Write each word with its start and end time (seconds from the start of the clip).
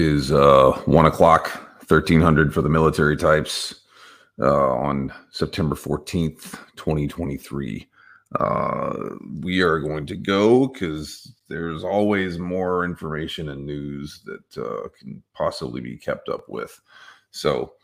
It 0.00 0.06
is 0.06 0.32
uh, 0.32 0.80
one 0.86 1.04
o'clock, 1.04 1.78
thirteen 1.84 2.22
hundred 2.22 2.54
for 2.54 2.62
the 2.62 2.70
military 2.70 3.18
types 3.18 3.82
uh, 4.40 4.72
on 4.72 5.12
September 5.30 5.74
fourteenth, 5.74 6.58
twenty 6.74 7.06
twenty 7.06 7.36
three. 7.36 7.86
Uh, 8.34 8.94
we 9.42 9.60
are 9.60 9.78
going 9.78 10.06
to 10.06 10.16
go 10.16 10.68
because 10.68 11.30
there's 11.48 11.84
always 11.84 12.38
more 12.38 12.86
information 12.86 13.50
and 13.50 13.66
news 13.66 14.22
that 14.24 14.64
uh, 14.64 14.88
can 14.98 15.22
possibly 15.34 15.82
be 15.82 15.98
kept 15.98 16.30
up 16.30 16.48
with. 16.48 16.80
So, 17.30 17.74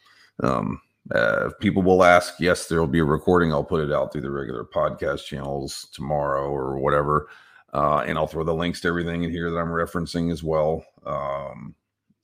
um, 0.42 0.80
uh, 1.14 1.50
people 1.60 1.82
will 1.82 2.02
ask, 2.02 2.40
yes, 2.40 2.66
there 2.66 2.80
will 2.80 2.86
be 2.86 3.00
a 3.00 3.04
recording. 3.04 3.52
I'll 3.52 3.62
put 3.62 3.84
it 3.84 3.92
out 3.92 4.10
through 4.10 4.22
the 4.22 4.30
regular 4.30 4.64
podcast 4.64 5.26
channels 5.26 5.88
tomorrow 5.92 6.48
or 6.48 6.78
whatever. 6.78 7.28
Uh, 7.74 8.04
and 8.06 8.16
I'll 8.16 8.26
throw 8.26 8.42
the 8.42 8.54
links 8.54 8.80
to 8.80 8.88
everything 8.88 9.24
in 9.24 9.30
here 9.30 9.50
that 9.50 9.58
I'm 9.58 9.68
referencing 9.68 10.32
as 10.32 10.42
well. 10.42 10.82
Um, 11.04 11.74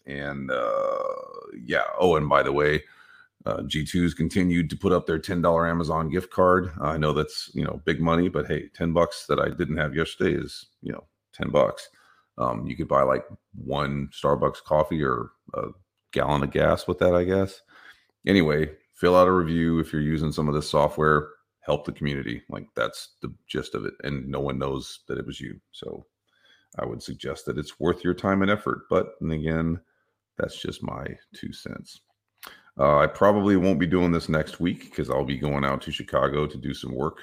and 0.06 0.51
uh, 0.51 1.02
yeah. 1.65 1.85
Oh, 1.99 2.16
and 2.16 2.29
by 2.29 2.43
the 2.43 2.52
way, 2.52 2.82
uh, 3.45 3.59
G2's 3.59 4.15
continued 4.15 4.71
to 4.71 4.77
put 4.77 4.93
up 4.93 5.07
their 5.07 5.18
$10 5.18 5.68
Amazon 5.68 6.09
gift 6.09 6.30
card. 6.30 6.71
I 6.80 6.96
know 6.96 7.13
that's, 7.13 7.51
you 7.54 7.65
know, 7.65 7.80
big 7.85 8.01
money, 8.01 8.29
but 8.29 8.46
hey, 8.46 8.68
10 8.74 8.93
bucks 8.93 9.27
that 9.27 9.40
I 9.40 9.49
didn't 9.49 9.79
have 9.79 9.96
yesterday 9.96 10.38
is, 10.38 10.66
you 10.80 10.93
know, 10.93 11.04
10 11.35 11.51
bucks. 11.51 11.88
Um, 12.38 12.66
you 12.66 12.77
could 12.77 12.88
buy 12.88 13.02
like 13.02 13.24
one 13.54 14.09
Starbucks 14.12 14.62
coffee 14.65 15.02
or 15.02 15.30
a 15.54 15.68
gallon 16.12 16.45
of 16.45 16.51
gas 16.51 16.87
with 16.87 16.99
that, 16.99 17.15
I 17.15 17.24
guess. 17.24 17.60
Anyway, 18.27 18.71
fill 18.95 19.16
out 19.16 19.29
a 19.29 19.32
review 19.32 19.80
if 19.80 19.93
you're 19.93 20.02
using 20.02 20.32
some 20.32 20.49
of 20.49 20.55
this 20.55 20.71
software, 20.71 21.29
help 21.60 21.84
the 21.84 21.93
community. 21.93 22.43
Like 22.49 22.68
that's 22.77 23.16
the 23.23 23.34
gist 23.49 23.74
of 23.74 23.84
it. 23.84 23.95
And 24.05 24.29
no 24.29 24.40
one 24.40 24.59
knows 24.59 25.01
that 25.09 25.18
it 25.18 25.27
was 25.27 25.40
you. 25.40 25.60
So 25.73 26.07
I 26.79 26.87
would 26.87 27.02
suggest 27.02 27.45
that 27.46 27.59
it's 27.59 27.80
worth 27.80 28.05
your 28.05 28.15
time 28.15 28.43
and 28.43 28.51
effort. 28.51 28.82
But 28.88 29.15
and 29.21 29.32
again, 29.32 29.80
that's 30.38 30.61
just 30.61 30.83
my 30.83 31.07
two 31.35 31.52
cents. 31.52 32.01
Uh, 32.79 32.99
I 32.99 33.07
probably 33.07 33.57
won't 33.57 33.79
be 33.79 33.87
doing 33.87 34.13
this 34.13 34.29
next 34.29 34.59
week 34.59 34.85
because 34.85 35.11
I'll 35.11 35.24
be 35.24 35.37
going 35.37 35.65
out 35.65 35.83
to 35.83 35.93
Chicago 35.93 36.47
to 36.47 36.57
do 36.57 36.73
some 36.73 36.95
work 36.95 37.19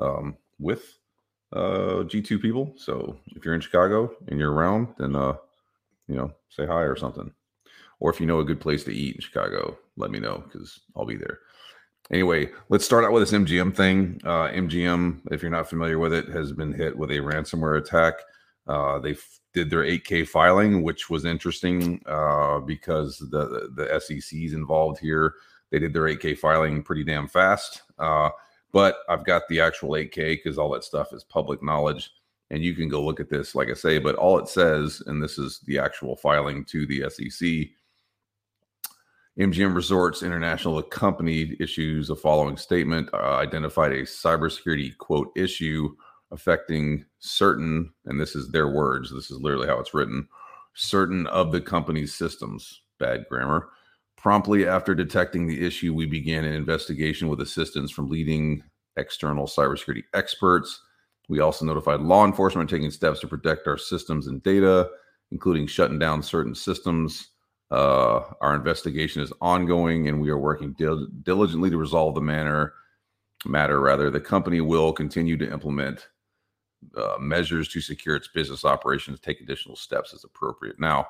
um, 0.00 0.36
with 0.58 0.98
uh, 1.52 2.02
G2 2.04 2.42
people. 2.42 2.74
So 2.76 3.16
if 3.28 3.44
you're 3.44 3.54
in 3.54 3.60
Chicago 3.60 4.12
and 4.28 4.38
you're 4.38 4.52
around, 4.52 4.88
then 4.98 5.14
uh, 5.14 5.34
you 6.08 6.16
know, 6.16 6.32
say 6.48 6.66
hi 6.66 6.82
or 6.82 6.96
something. 6.96 7.32
Or 8.00 8.10
if 8.10 8.18
you 8.18 8.26
know 8.26 8.40
a 8.40 8.44
good 8.44 8.60
place 8.60 8.82
to 8.84 8.94
eat 8.94 9.16
in 9.16 9.20
Chicago, 9.20 9.78
let 9.96 10.10
me 10.10 10.18
know 10.18 10.42
because 10.46 10.80
I'll 10.96 11.06
be 11.06 11.16
there. 11.16 11.38
Anyway, 12.10 12.50
let's 12.70 12.84
start 12.84 13.04
out 13.04 13.12
with 13.12 13.22
this 13.22 13.38
MGM 13.38 13.76
thing. 13.76 14.20
Uh, 14.24 14.48
MGM, 14.48 15.20
if 15.30 15.42
you're 15.42 15.50
not 15.50 15.68
familiar 15.68 15.98
with 15.98 16.12
it, 16.12 16.28
has 16.28 16.52
been 16.52 16.72
hit 16.72 16.96
with 16.96 17.10
a 17.10 17.18
ransomware 17.18 17.78
attack. 17.78 18.14
Uh, 18.66 18.98
they 18.98 19.12
f- 19.12 19.40
did 19.52 19.70
their 19.70 19.82
8K 19.82 20.26
filing, 20.28 20.82
which 20.82 21.10
was 21.10 21.24
interesting 21.24 22.00
uh, 22.06 22.60
because 22.60 23.18
the 23.18 23.70
the 23.74 24.00
SEC 24.00 24.38
is 24.38 24.52
involved 24.52 24.98
here. 24.98 25.34
They 25.70 25.78
did 25.78 25.92
their 25.92 26.04
8K 26.04 26.38
filing 26.38 26.82
pretty 26.82 27.04
damn 27.04 27.28
fast. 27.28 27.82
Uh, 27.98 28.30
but 28.72 28.98
I've 29.08 29.24
got 29.24 29.42
the 29.48 29.60
actual 29.60 29.90
8K 29.90 30.36
because 30.36 30.58
all 30.58 30.70
that 30.70 30.84
stuff 30.84 31.12
is 31.12 31.24
public 31.24 31.62
knowledge, 31.62 32.10
and 32.50 32.62
you 32.62 32.74
can 32.74 32.88
go 32.88 33.02
look 33.02 33.18
at 33.18 33.28
this, 33.28 33.54
like 33.54 33.68
I 33.70 33.74
say. 33.74 33.98
But 33.98 34.14
all 34.14 34.38
it 34.38 34.48
says, 34.48 35.02
and 35.06 35.22
this 35.22 35.38
is 35.38 35.60
the 35.66 35.78
actual 35.78 36.16
filing 36.16 36.64
to 36.66 36.86
the 36.86 37.10
SEC 37.10 37.70
MGM 39.38 39.74
Resorts 39.74 40.22
International 40.22 40.82
Company 40.82 41.56
issues 41.60 42.10
a 42.10 42.16
following 42.16 42.56
statement 42.56 43.08
uh, 43.14 43.36
identified 43.36 43.92
a 43.92 44.02
cybersecurity 44.02 44.96
quote 44.98 45.30
issue 45.34 45.94
affecting 46.30 47.04
certain, 47.18 47.92
and 48.06 48.20
this 48.20 48.34
is 48.34 48.48
their 48.48 48.68
words, 48.68 49.12
this 49.12 49.30
is 49.30 49.40
literally 49.40 49.66
how 49.66 49.78
it's 49.78 49.94
written, 49.94 50.28
certain 50.74 51.26
of 51.28 51.52
the 51.52 51.60
company's 51.60 52.14
systems. 52.14 52.82
Bad 52.98 53.26
grammar. 53.28 53.68
Promptly 54.16 54.66
after 54.66 54.94
detecting 54.94 55.46
the 55.46 55.64
issue, 55.64 55.94
we 55.94 56.06
began 56.06 56.44
an 56.44 56.52
investigation 56.52 57.28
with 57.28 57.40
assistance 57.40 57.90
from 57.90 58.10
leading 58.10 58.62
external 58.96 59.46
cybersecurity 59.46 60.04
experts. 60.14 60.82
We 61.28 61.40
also 61.40 61.64
notified 61.64 62.00
law 62.00 62.26
enforcement 62.26 62.68
taking 62.68 62.90
steps 62.90 63.20
to 63.20 63.28
protect 63.28 63.66
our 63.66 63.78
systems 63.78 64.26
and 64.26 64.42
data, 64.42 64.90
including 65.30 65.66
shutting 65.66 65.98
down 65.98 66.22
certain 66.22 66.54
systems 66.54 67.30
uh, 67.70 68.22
our 68.40 68.54
investigation 68.54 69.22
is 69.22 69.32
ongoing, 69.40 70.08
and 70.08 70.20
we 70.20 70.30
are 70.30 70.38
working 70.38 70.72
dil- 70.72 71.06
diligently 71.22 71.70
to 71.70 71.76
resolve 71.76 72.14
the 72.14 72.20
manner 72.20 72.74
matter. 73.46 73.80
Rather, 73.80 74.10
the 74.10 74.20
company 74.20 74.60
will 74.60 74.92
continue 74.92 75.36
to 75.36 75.50
implement 75.50 76.08
uh, 76.96 77.16
measures 77.18 77.68
to 77.68 77.80
secure 77.80 78.16
its 78.16 78.28
business 78.28 78.64
operations, 78.64 79.20
take 79.20 79.40
additional 79.40 79.76
steps 79.76 80.14
as 80.14 80.24
appropriate. 80.24 80.80
Now, 80.80 81.08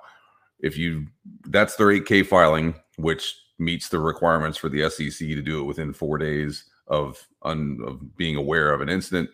if 0.60 0.76
you 0.76 1.06
that's 1.46 1.76
their 1.76 1.88
8K 1.88 2.26
filing, 2.26 2.74
which 2.96 3.36
meets 3.58 3.88
the 3.88 3.98
requirements 3.98 4.58
for 4.58 4.68
the 4.68 4.88
SEC 4.90 5.18
to 5.18 5.42
do 5.42 5.60
it 5.60 5.64
within 5.64 5.92
four 5.92 6.18
days 6.18 6.64
of, 6.86 7.26
un, 7.42 7.78
of 7.86 8.16
being 8.16 8.36
aware 8.36 8.72
of 8.72 8.80
an 8.80 8.88
incident. 8.88 9.30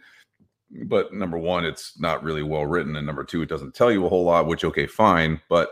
But 0.85 1.15
number 1.15 1.39
one, 1.39 1.65
it's 1.65 1.99
not 1.99 2.25
really 2.25 2.43
well 2.43 2.67
written, 2.67 2.97
and 2.97 3.07
number 3.07 3.25
two, 3.25 3.43
it 3.43 3.49
doesn't 3.49 3.75
tell 3.75 3.93
you 3.93 4.05
a 4.05 4.09
whole 4.09 4.25
lot. 4.25 4.47
Which 4.47 4.65
okay, 4.65 4.87
fine, 4.87 5.41
but 5.49 5.71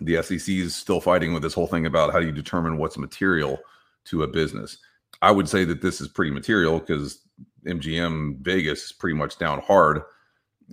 the 0.00 0.22
SEC 0.22 0.48
is 0.48 0.74
still 0.74 1.00
fighting 1.00 1.32
with 1.32 1.42
this 1.42 1.54
whole 1.54 1.66
thing 1.66 1.86
about 1.86 2.12
how 2.12 2.18
do 2.18 2.26
you 2.26 2.32
determine 2.32 2.78
what's 2.78 2.98
material 2.98 3.58
to 4.06 4.22
a 4.22 4.26
business. 4.26 4.78
I 5.22 5.30
would 5.30 5.48
say 5.48 5.64
that 5.64 5.82
this 5.82 6.00
is 6.00 6.08
pretty 6.08 6.30
material 6.30 6.80
because 6.80 7.20
MGM 7.66 8.38
Vegas 8.40 8.84
is 8.84 8.92
pretty 8.92 9.16
much 9.16 9.38
down 9.38 9.60
hard. 9.60 10.02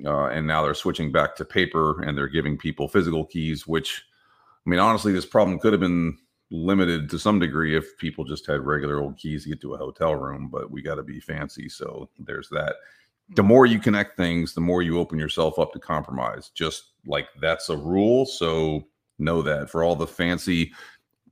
Uh, 0.05 0.27
and 0.27 0.47
now 0.47 0.63
they're 0.63 0.73
switching 0.73 1.11
back 1.11 1.35
to 1.35 1.45
paper 1.45 2.01
and 2.03 2.17
they're 2.17 2.27
giving 2.27 2.57
people 2.57 2.87
physical 2.87 3.25
keys, 3.25 3.67
which, 3.67 4.03
I 4.65 4.69
mean, 4.69 4.79
honestly, 4.79 5.11
this 5.11 5.25
problem 5.25 5.59
could 5.59 5.73
have 5.73 5.81
been 5.81 6.17
limited 6.49 7.09
to 7.09 7.19
some 7.19 7.39
degree 7.39 7.75
if 7.75 7.97
people 7.97 8.23
just 8.23 8.45
had 8.45 8.61
regular 8.61 8.99
old 8.99 9.17
keys 9.17 9.43
to 9.43 9.49
get 9.49 9.61
to 9.61 9.73
a 9.73 9.77
hotel 9.77 10.15
room, 10.15 10.49
but 10.49 10.71
we 10.71 10.81
got 10.81 10.95
to 10.95 11.03
be 11.03 11.19
fancy. 11.19 11.67
So 11.67 12.09
there's 12.19 12.49
that. 12.49 12.75
The 13.35 13.43
more 13.43 13.65
you 13.65 13.79
connect 13.79 14.17
things, 14.17 14.53
the 14.53 14.61
more 14.61 14.81
you 14.81 14.99
open 14.99 15.17
yourself 15.17 15.59
up 15.59 15.71
to 15.73 15.79
compromise. 15.79 16.49
Just 16.49 16.91
like 17.05 17.27
that's 17.41 17.69
a 17.69 17.77
rule. 17.77 18.25
So 18.25 18.87
know 19.19 19.41
that 19.41 19.69
for 19.69 19.83
all 19.83 19.95
the 19.95 20.07
fancy 20.07 20.73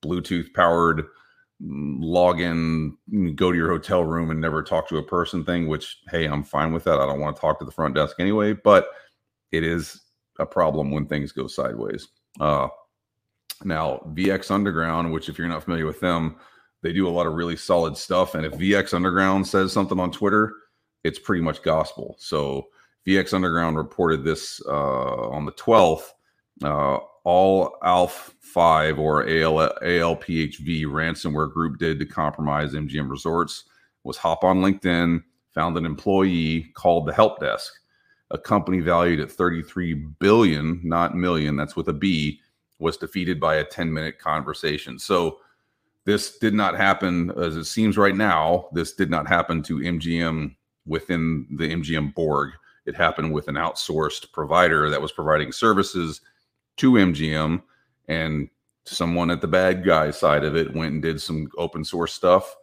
Bluetooth 0.02 0.54
powered 0.54 1.06
login, 1.62 2.92
mm, 3.12 3.36
go 3.36 3.52
to 3.52 3.58
your 3.58 3.70
hotel 3.70 4.04
room 4.04 4.32
and 4.32 4.40
never 4.40 4.64
talk 4.64 4.88
to 4.90 4.98
a 4.98 5.04
person 5.04 5.44
thing, 5.44 5.68
which, 5.68 6.00
hey, 6.10 6.26
I'm 6.26 6.44
fine 6.44 6.72
with 6.72 6.84
that. 6.86 7.00
I 7.00 7.06
don't 7.06 7.20
want 7.20 7.36
to 7.36 7.42
talk 7.42 7.60
to 7.60 7.66
the 7.66 7.72
front 7.72 7.96
desk 7.96 8.16
anyway, 8.20 8.54
but 8.54 8.90
it 9.52 9.64
is 9.64 10.02
a 10.40 10.46
problem 10.46 10.92
when 10.92 11.06
things 11.06 11.32
go 11.32 11.48
sideways. 11.48 12.08
Uh, 12.40 12.70
now, 13.64 14.02
VX 14.14 14.52
Underground, 14.52 15.12
which 15.12 15.28
if 15.28 15.38
you're 15.38 15.48
not 15.48 15.64
familiar 15.64 15.86
with 15.86 16.00
them, 16.00 16.38
they 16.82 16.94
do 16.94 17.08
a 17.08 17.12
lot 17.12 17.28
of 17.28 17.34
really 17.34 17.58
solid 17.58 17.98
stuff. 17.98 18.36
And 18.36 18.46
if 18.46 18.54
VX 18.54 18.94
Underground 18.94 19.46
says 19.46 19.74
something 19.74 20.00
on 20.00 20.12
Twitter, 20.12 20.54
it's 21.04 21.20
pretty 21.20 21.42
much 21.42 21.62
gospel. 21.62 22.16
So 22.20 22.68
VX 23.06 23.34
Underground 23.34 23.78
reported 23.78 24.24
this 24.24 24.62
uh, 24.66 25.30
on 25.30 25.46
the 25.46 25.52
12th. 25.54 26.12
Uh, 26.64 27.00
all 27.30 27.78
ALF 27.84 28.34
5 28.42 28.98
or 28.98 29.22
AL, 29.22 29.76
ALPHV 29.84 30.86
ransomware 30.86 31.54
group 31.54 31.78
did 31.78 32.00
to 32.00 32.06
compromise 32.08 32.74
MGM 32.74 33.08
Resorts 33.08 33.66
was 34.04 34.18
hop 34.18 34.44
on 34.44 34.62
LinkedIn, 34.62 35.24
found 35.54 35.78
an 35.78 35.86
employee 35.86 36.72
called 36.74 37.06
the 37.06 37.14
help 37.14 37.40
desk, 37.40 37.72
a 38.32 38.38
company 38.40 38.80
valued 38.80 39.20
at 39.20 39.32
33 39.32 39.94
billion, 39.94 40.82
not 40.84 41.16
million, 41.16 41.56
that's 41.56 41.76
with 41.76 41.90
a 41.90 41.94
B, 41.94 42.40
was 42.80 42.98
defeated 42.98 43.40
by 43.40 43.58
a 43.58 43.64
10 43.64 43.94
minute 43.94 44.18
conversation. 44.18 44.98
So 44.98 45.38
this 46.06 46.40
did 46.40 46.56
not 46.56 46.78
happen 46.78 47.30
as 47.40 47.58
it 47.58 47.66
seems 47.66 47.96
right 47.96 48.16
now. 48.16 48.70
This 48.74 48.94
did 48.94 49.12
not 49.12 49.28
happen 49.28 49.62
to 49.64 49.78
MGM 49.78 50.56
within 50.88 51.46
the 51.52 51.76
MGM 51.76 52.16
Borg. 52.16 52.54
It 52.88 52.96
happened 52.96 53.32
with 53.32 53.50
an 53.50 53.56
outsourced 53.56 54.32
provider 54.32 54.90
that 54.90 55.02
was 55.02 55.12
providing 55.12 55.52
services 55.52 56.22
to 56.80 56.94
MGM 56.94 57.62
and 58.08 58.50
someone 58.86 59.30
at 59.30 59.42
the 59.42 59.48
bad 59.48 59.86
guy 59.86 60.12
side 60.12 60.44
of 60.44 60.56
it 60.56 60.74
went 60.74 60.94
and 60.94 61.02
did 61.02 61.22
some 61.22 61.48
open 61.58 61.84
source 61.84 62.14
stuff. 62.14 62.56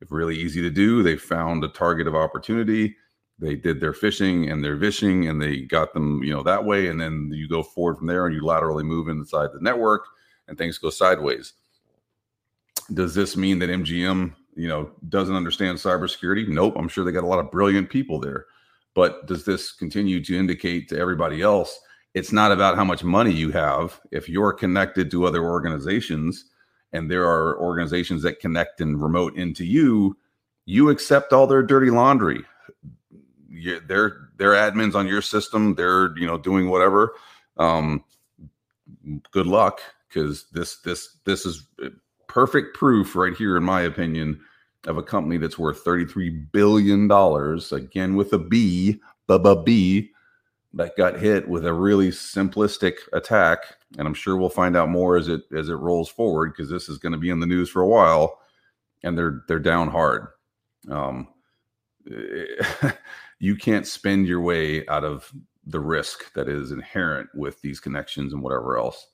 It's 0.00 0.10
really 0.10 0.36
easy 0.36 0.62
to 0.62 0.70
do. 0.70 1.02
They 1.02 1.16
found 1.16 1.64
a 1.64 1.68
target 1.68 2.06
of 2.06 2.14
opportunity. 2.14 2.96
They 3.38 3.56
did 3.56 3.80
their 3.80 3.92
phishing 3.92 4.52
and 4.52 4.62
their 4.62 4.76
vishing 4.76 5.28
and 5.28 5.40
they 5.40 5.62
got 5.62 5.94
them, 5.94 6.22
you 6.22 6.32
know, 6.32 6.42
that 6.42 6.64
way. 6.64 6.88
And 6.88 7.00
then 7.00 7.30
you 7.32 7.48
go 7.48 7.62
forward 7.62 7.98
from 7.98 8.06
there 8.06 8.26
and 8.26 8.34
you 8.34 8.44
laterally 8.44 8.84
move 8.84 9.08
inside 9.08 9.50
the 9.52 9.60
network 9.60 10.04
and 10.48 10.56
things 10.56 10.78
go 10.78 10.90
sideways. 10.90 11.54
Does 12.94 13.14
this 13.14 13.36
mean 13.36 13.58
that 13.60 13.70
MGM, 13.70 14.34
you 14.54 14.68
know, 14.68 14.90
doesn't 15.08 15.34
understand 15.34 15.78
cybersecurity? 15.78 16.48
Nope. 16.48 16.74
I'm 16.76 16.88
sure 16.88 17.04
they 17.04 17.12
got 17.12 17.24
a 17.24 17.26
lot 17.26 17.38
of 17.38 17.50
brilliant 17.50 17.90
people 17.90 18.20
there. 18.20 18.46
But 18.94 19.26
does 19.26 19.44
this 19.44 19.72
continue 19.72 20.22
to 20.24 20.36
indicate 20.36 20.88
to 20.90 20.98
everybody 20.98 21.40
else 21.42 21.80
it's 22.14 22.32
not 22.32 22.52
about 22.52 22.76
how 22.76 22.84
much 22.84 23.04
money 23.04 23.32
you 23.32 23.50
have. 23.52 24.00
If 24.10 24.28
you're 24.28 24.52
connected 24.52 25.10
to 25.10 25.24
other 25.24 25.42
organizations 25.44 26.44
and 26.92 27.10
there 27.10 27.24
are 27.24 27.58
organizations 27.58 28.22
that 28.22 28.40
connect 28.40 28.80
and 28.80 29.02
remote 29.02 29.36
into 29.36 29.64
you, 29.64 30.16
you 30.66 30.90
accept 30.90 31.32
all 31.32 31.46
their 31.46 31.62
dirty 31.62 31.90
laundry. 31.90 32.44
You, 33.48 33.80
they're 33.80 34.28
they're 34.36 34.52
admins 34.52 34.94
on 34.94 35.06
your 35.06 35.22
system. 35.22 35.74
They're 35.74 36.16
you 36.18 36.26
know 36.26 36.38
doing 36.38 36.68
whatever. 36.68 37.14
Um, 37.56 38.04
good 39.30 39.46
luck 39.46 39.80
because 40.08 40.46
this 40.52 40.76
this 40.80 41.18
this 41.24 41.46
is 41.46 41.66
uh, 41.82 41.88
perfect 42.28 42.76
proof 42.76 43.16
right 43.16 43.34
here, 43.34 43.56
in 43.56 43.62
my 43.62 43.82
opinion, 43.82 44.40
of 44.86 44.96
a 44.98 45.02
company 45.02 45.38
that's 45.38 45.58
worth 45.58 45.80
thirty 45.80 46.04
three 46.04 46.30
billion 46.30 47.08
dollars. 47.08 47.72
Again, 47.72 48.16
with 48.16 48.32
a 48.32 48.38
B, 48.38 49.00
b 49.28 49.54
b 49.64 50.11
that 50.74 50.96
got 50.96 51.20
hit 51.20 51.48
with 51.48 51.66
a 51.66 51.72
really 51.72 52.08
simplistic 52.08 52.94
attack, 53.12 53.58
and 53.98 54.06
I'm 54.06 54.14
sure 54.14 54.36
we'll 54.36 54.48
find 54.48 54.76
out 54.76 54.88
more 54.88 55.16
as 55.16 55.28
it 55.28 55.42
as 55.54 55.68
it 55.68 55.74
rolls 55.74 56.08
forward 56.08 56.52
because 56.52 56.70
this 56.70 56.88
is 56.88 56.98
going 56.98 57.12
to 57.12 57.18
be 57.18 57.30
in 57.30 57.40
the 57.40 57.46
news 57.46 57.68
for 57.68 57.82
a 57.82 57.88
while, 57.88 58.38
and 59.02 59.16
they're 59.16 59.42
they're 59.48 59.58
down 59.58 59.88
hard. 59.88 60.28
Um, 60.90 61.28
you 63.38 63.56
can't 63.56 63.86
spend 63.86 64.26
your 64.26 64.40
way 64.40 64.86
out 64.88 65.04
of 65.04 65.32
the 65.64 65.80
risk 65.80 66.32
that 66.34 66.48
is 66.48 66.72
inherent 66.72 67.28
with 67.34 67.60
these 67.60 67.80
connections 67.80 68.32
and 68.32 68.42
whatever 68.42 68.76
else. 68.78 69.06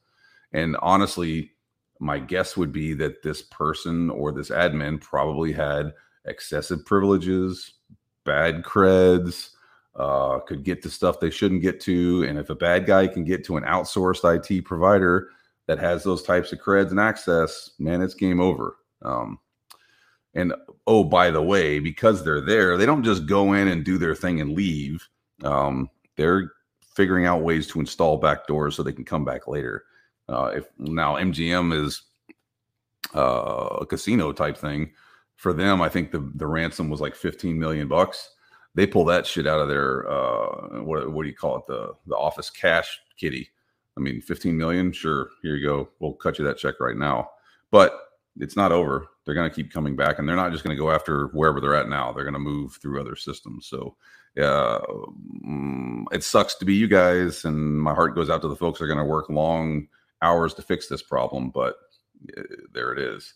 And 0.53 0.77
honestly, 0.81 1.53
my 2.01 2.19
guess 2.19 2.57
would 2.57 2.73
be 2.73 2.95
that 2.95 3.23
this 3.23 3.43
person 3.43 4.09
or 4.11 4.33
this 4.33 4.51
admin 4.51 5.01
probably 5.01 5.53
had 5.53 5.93
excessive 6.25 6.87
privileges, 6.87 7.75
bad 8.25 8.63
creds, 8.63 9.51
uh, 9.99 10.39
could 10.39 10.63
get 10.63 10.81
to 10.83 10.91
stuff 10.91 11.21
they 11.21 11.31
shouldn't 11.31 11.63
get 11.63 11.81
to. 11.81 12.25
And 12.29 12.39
if 12.39 12.51
a 12.51 12.55
bad 12.55 12.87
guy 12.87 13.07
can 13.09 13.25
get 13.25 13.45
to 13.47 13.57
an 13.57 13.65
outsourced 13.65 14.25
IT 14.25 14.65
provider 14.65 15.31
that 15.67 15.79
has 15.79 16.05
those 16.05 16.23
types 16.23 16.53
of 16.53 16.61
creds 16.61 16.91
and 16.91 17.01
access, 17.01 17.73
man, 17.79 18.01
it's 18.01 18.15
game 18.15 18.41
over. 18.41 18.77
Um, 19.03 19.39
and 20.35 20.55
oh, 20.87 21.03
by 21.03 21.31
the 21.31 21.43
way, 21.43 21.81
because 21.81 22.23
they're 22.23 22.41
there, 22.41 22.77
they 22.77 22.87
don't 22.87 23.03
just 23.03 23.27
go 23.27 23.55
in 23.55 23.69
and 23.69 23.85
do 23.85 23.99
their 23.99 24.15
thing 24.15 24.41
and 24.41 24.53
leave. 24.53 25.07
Um, 25.43 25.91
they're 26.17 26.53
figuring 26.95 27.27
out 27.27 27.43
ways 27.43 27.67
to 27.69 27.81
install 27.81 28.17
back 28.17 28.47
doors 28.47 28.77
so 28.77 28.83
they 28.83 28.93
can 28.93 29.05
come 29.05 29.25
back 29.25 29.49
later. 29.49 29.85
Uh, 30.29 30.53
if 30.57 30.67
now 30.79 31.17
MGM 31.17 31.85
is 31.85 32.03
uh, 33.17 33.79
a 33.81 33.87
casino 33.87 34.33
type 34.33 34.57
thing, 34.57 34.93
for 35.37 35.53
them, 35.53 35.81
I 35.81 35.89
think 35.89 36.11
the 36.11 36.31
the 36.35 36.47
ransom 36.47 36.91
was 36.91 37.01
like 37.01 37.15
15 37.15 37.57
million 37.59 37.87
bucks. 37.87 38.31
They 38.75 38.87
pull 38.87 39.05
that 39.07 39.27
shit 39.27 39.47
out 39.47 39.61
of 39.61 39.69
their 39.69 40.09
uh, 40.09 40.83
what 40.83 41.13
what 41.13 41.23
do 41.23 41.29
you 41.29 41.35
call 41.35 41.57
it 41.57 41.67
the 41.67 41.93
the 42.07 42.17
office 42.17 42.51
cash 42.51 43.01
kitty. 43.19 43.51
I 43.97 44.01
mean, 44.01 44.21
15 44.21 44.57
million, 44.57 44.93
sure. 44.93 45.31
Here 45.43 45.57
you 45.57 45.67
go. 45.67 45.89
We'll 45.99 46.13
cut 46.13 46.39
you 46.39 46.45
that 46.45 46.57
check 46.57 46.79
right 46.79 46.97
now. 46.97 47.31
But 47.73 47.99
it's 48.37 48.57
not 48.57 48.71
over. 48.71 49.09
They're 49.25 49.35
going 49.35 49.51
to 49.51 49.55
keep 49.55 49.73
coming 49.73 49.97
back, 49.97 50.19
and 50.19 50.29
they're 50.29 50.37
not 50.37 50.53
just 50.53 50.63
going 50.63 50.77
to 50.77 50.81
go 50.81 50.91
after 50.91 51.27
wherever 51.29 51.61
they're 51.61 51.75
at 51.75 51.89
now. 51.89 52.13
They're 52.13 52.25
going 52.25 52.35
to 52.35 52.39
move 52.39 52.79
through 52.81 53.01
other 53.01 53.17
systems. 53.17 53.67
So, 53.67 53.97
uh, 54.41 54.79
it 56.13 56.23
sucks 56.23 56.55
to 56.57 56.65
be 56.65 56.75
you 56.75 56.87
guys, 56.87 57.45
and 57.45 57.81
my 57.81 57.93
heart 57.93 58.15
goes 58.15 58.31
out 58.31 58.41
to 58.43 58.49
the 58.49 58.57
folks 58.57 58.79
that 58.79 58.85
are 58.85 58.89
going 58.89 58.99
to 58.99 59.05
work 59.05 59.29
long 59.29 59.89
hours 60.23 60.55
to 60.55 60.63
fix 60.63 60.89
this 60.89 61.03
problem. 61.03 61.51
But 61.51 61.77
uh, 62.37 62.43
there 62.73 62.93
it 62.93 63.01
is. 63.01 63.35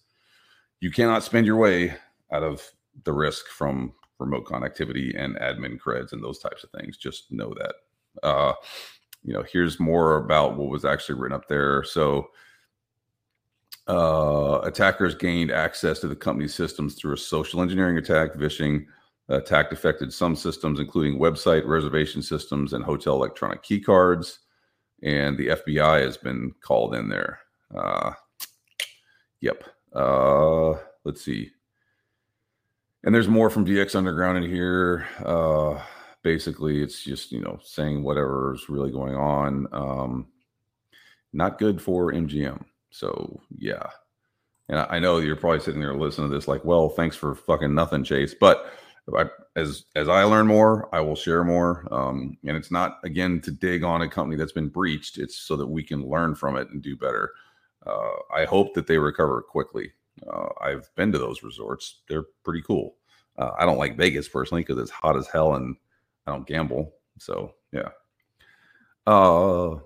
You 0.81 0.91
cannot 0.91 1.25
spend 1.25 1.47
your 1.47 1.57
way 1.57 1.97
out 2.33 2.43
of 2.43 2.63
the 3.05 3.13
risk 3.13 3.47
from 3.49 3.93
remote 4.23 4.45
connectivity 4.45 5.19
and 5.19 5.37
admin 5.37 5.79
creds 5.79 6.13
and 6.13 6.23
those 6.23 6.39
types 6.39 6.65
of 6.65 6.71
things. 6.71 6.97
Just 6.97 7.31
know 7.31 7.55
that. 7.59 7.75
Uh, 8.23 8.53
you 9.23 9.33
know, 9.33 9.45
here's 9.51 9.79
more 9.79 10.17
about 10.17 10.57
what 10.57 10.69
was 10.69 10.85
actually 10.85 11.19
written 11.19 11.37
up 11.37 11.49
there. 11.49 11.85
So 11.85 12.29
uh, 13.89 14.61
attackers 14.63 15.15
gained 15.15 15.51
access 15.51 16.01
to 16.01 16.09
the 16.09 16.17
company's 16.17 16.55
systems 16.55 16.95
through 16.95 17.15
a 17.15 17.19
social 17.19 17.63
engineering 17.63 17.99
attack. 17.99 18.35
Vishing 18.35 18.87
attack 19.29 19.73
affected 19.73 20.13
some 20.13 20.37
systems, 20.37 20.81
including 20.81 21.19
website 21.19 21.67
reservation 21.67 22.23
systems 22.23 22.73
and 22.73 22.85
hotel 22.85 23.15
electronic 23.15 23.63
key 23.63 23.81
cards. 23.81 24.41
And 25.03 25.37
the 25.37 25.49
FBI 25.49 26.03
has 26.03 26.17
been 26.17 26.53
called 26.61 26.95
in 26.95 27.09
there. 27.09 27.41
Uh, 27.75 28.13
yep. 29.41 29.65
Uh, 29.93 30.73
let's 31.05 31.25
see. 31.25 31.51
And 33.05 33.15
there's 33.15 33.29
more 33.29 33.51
from 33.51 33.67
VX 33.67 33.97
Underground 33.97 34.39
in 34.45 34.51
here. 34.51 35.07
Uh, 35.25 35.83
basically, 36.23 36.83
it's 36.83 37.03
just 37.03 37.33
you 37.33 37.41
know 37.41 37.59
saying 37.63 38.03
whatever's 38.03 38.69
really 38.69 38.91
going 38.91 39.15
on. 39.15 39.67
Um, 39.73 40.29
not 41.33 41.59
good 41.59 41.81
for 41.81 42.13
MGM. 42.13 42.65
So 42.91 43.41
yeah, 43.57 43.87
and 44.69 44.79
I, 44.79 44.87
I, 44.91 44.99
know 44.99 45.19
you're 45.19 45.37
probably 45.37 45.61
sitting 45.61 45.81
there 45.81 45.95
listening 45.95 46.29
to 46.31 46.35
this 46.35 46.47
like, 46.47 46.65
well, 46.65 46.89
thanks 46.89 47.17
for 47.17 47.35
fucking 47.35 47.75
nothing, 47.75 48.05
Chase. 48.05 48.35
But 48.39 48.73
I, 49.17 49.27
as 49.57 49.85
as 49.97 50.09
I 50.09 50.23
learn 50.23 50.47
more, 50.47 50.89
I 50.95 51.01
will 51.01 51.17
share 51.17 51.45
more. 51.45 51.87
Um, 51.91 52.37
and 52.47 52.57
it's 52.57 52.71
not 52.71 52.99
again 53.03 53.41
to 53.43 53.51
dig 53.51 53.83
on 53.83 54.03
a 54.03 54.09
company 54.09 54.37
that's 54.37 54.53
been 54.53 54.69
breached. 54.69 55.19
It's 55.19 55.37
so 55.37 55.57
that 55.57 55.67
we 55.67 55.83
can 55.83 56.09
learn 56.09 56.35
from 56.35 56.57
it 56.57 56.69
and 56.71 56.83
do 56.83 56.97
better. 56.97 57.33
Uh, 57.85 58.11
I 58.33 58.45
hope 58.45 58.75
that 58.75 58.87
they 58.87 58.99
recover 58.99 59.43
quickly. 59.43 59.93
Uh, 60.31 60.49
I've 60.61 60.95
been 60.97 61.13
to 61.13 61.19
those 61.19 61.43
resorts; 61.43 62.03
they're 62.09 62.25
pretty 62.45 62.63
cool. 62.63 62.97
Uh, 63.39 63.51
I 63.59 63.65
don't 63.65 63.79
like 63.79 63.97
Vegas 63.97 64.29
personally 64.29 64.63
because 64.63 64.79
it's 64.79 64.91
hot 64.91 65.17
as 65.17 65.27
hell 65.27 65.55
and 65.55 65.77
I 66.27 66.33
don't 66.33 66.47
gamble. 66.47 66.93
So 67.19 67.55
yeah. 67.73 67.89
Uh, 69.07 69.79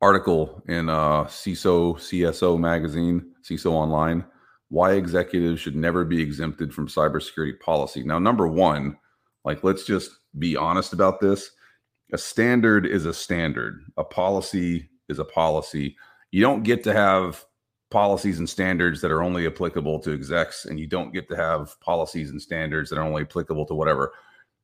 article 0.00 0.62
in 0.66 0.88
uh, 0.88 1.24
CISO 1.24 1.94
CSO 1.94 2.58
magazine, 2.58 3.32
CISO 3.42 3.70
Online, 3.70 4.24
why 4.68 4.92
executives 4.92 5.60
should 5.60 5.76
never 5.76 6.04
be 6.04 6.20
exempted 6.20 6.74
from 6.74 6.88
cybersecurity 6.88 7.58
policy. 7.60 8.02
Now, 8.02 8.18
number 8.18 8.48
one, 8.48 8.98
like 9.44 9.62
let's 9.64 9.84
just 9.84 10.10
be 10.38 10.56
honest 10.56 10.92
about 10.92 11.20
this. 11.20 11.50
A 12.12 12.18
standard 12.18 12.86
is 12.86 13.06
a 13.06 13.14
standard. 13.14 13.80
A 13.96 14.04
policy 14.04 14.90
is 15.08 15.18
a 15.18 15.24
policy. 15.24 15.96
You 16.30 16.42
don't 16.42 16.62
get 16.62 16.84
to 16.84 16.92
have 16.92 17.44
policies 17.92 18.38
and 18.38 18.48
standards 18.48 19.00
that 19.02 19.12
are 19.12 19.22
only 19.22 19.46
applicable 19.46 20.00
to 20.00 20.12
execs, 20.12 20.64
and 20.64 20.80
you 20.80 20.86
don't 20.86 21.12
get 21.12 21.28
to 21.28 21.36
have 21.36 21.78
policies 21.80 22.30
and 22.30 22.42
standards 22.42 22.90
that 22.90 22.98
are 22.98 23.02
only 23.02 23.22
applicable 23.22 23.66
to 23.66 23.74
whatever 23.74 24.12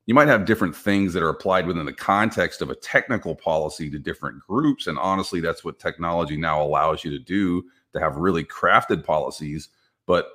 you 0.08 0.14
might 0.14 0.28
have 0.28 0.46
different 0.46 0.74
things 0.74 1.12
that 1.12 1.22
are 1.22 1.28
applied 1.28 1.66
within 1.66 1.84
the 1.84 1.92
context 1.92 2.62
of 2.62 2.70
a 2.70 2.74
technical 2.74 3.34
policy 3.34 3.90
to 3.90 3.98
different 3.98 4.40
groups. 4.40 4.86
And 4.86 4.98
honestly, 4.98 5.40
that's 5.40 5.62
what 5.62 5.78
technology 5.78 6.34
now 6.34 6.62
allows 6.62 7.04
you 7.04 7.10
to 7.10 7.18
do 7.18 7.62
to 7.92 8.00
have 8.00 8.16
really 8.16 8.42
crafted 8.42 9.04
policies. 9.04 9.68
But 10.06 10.30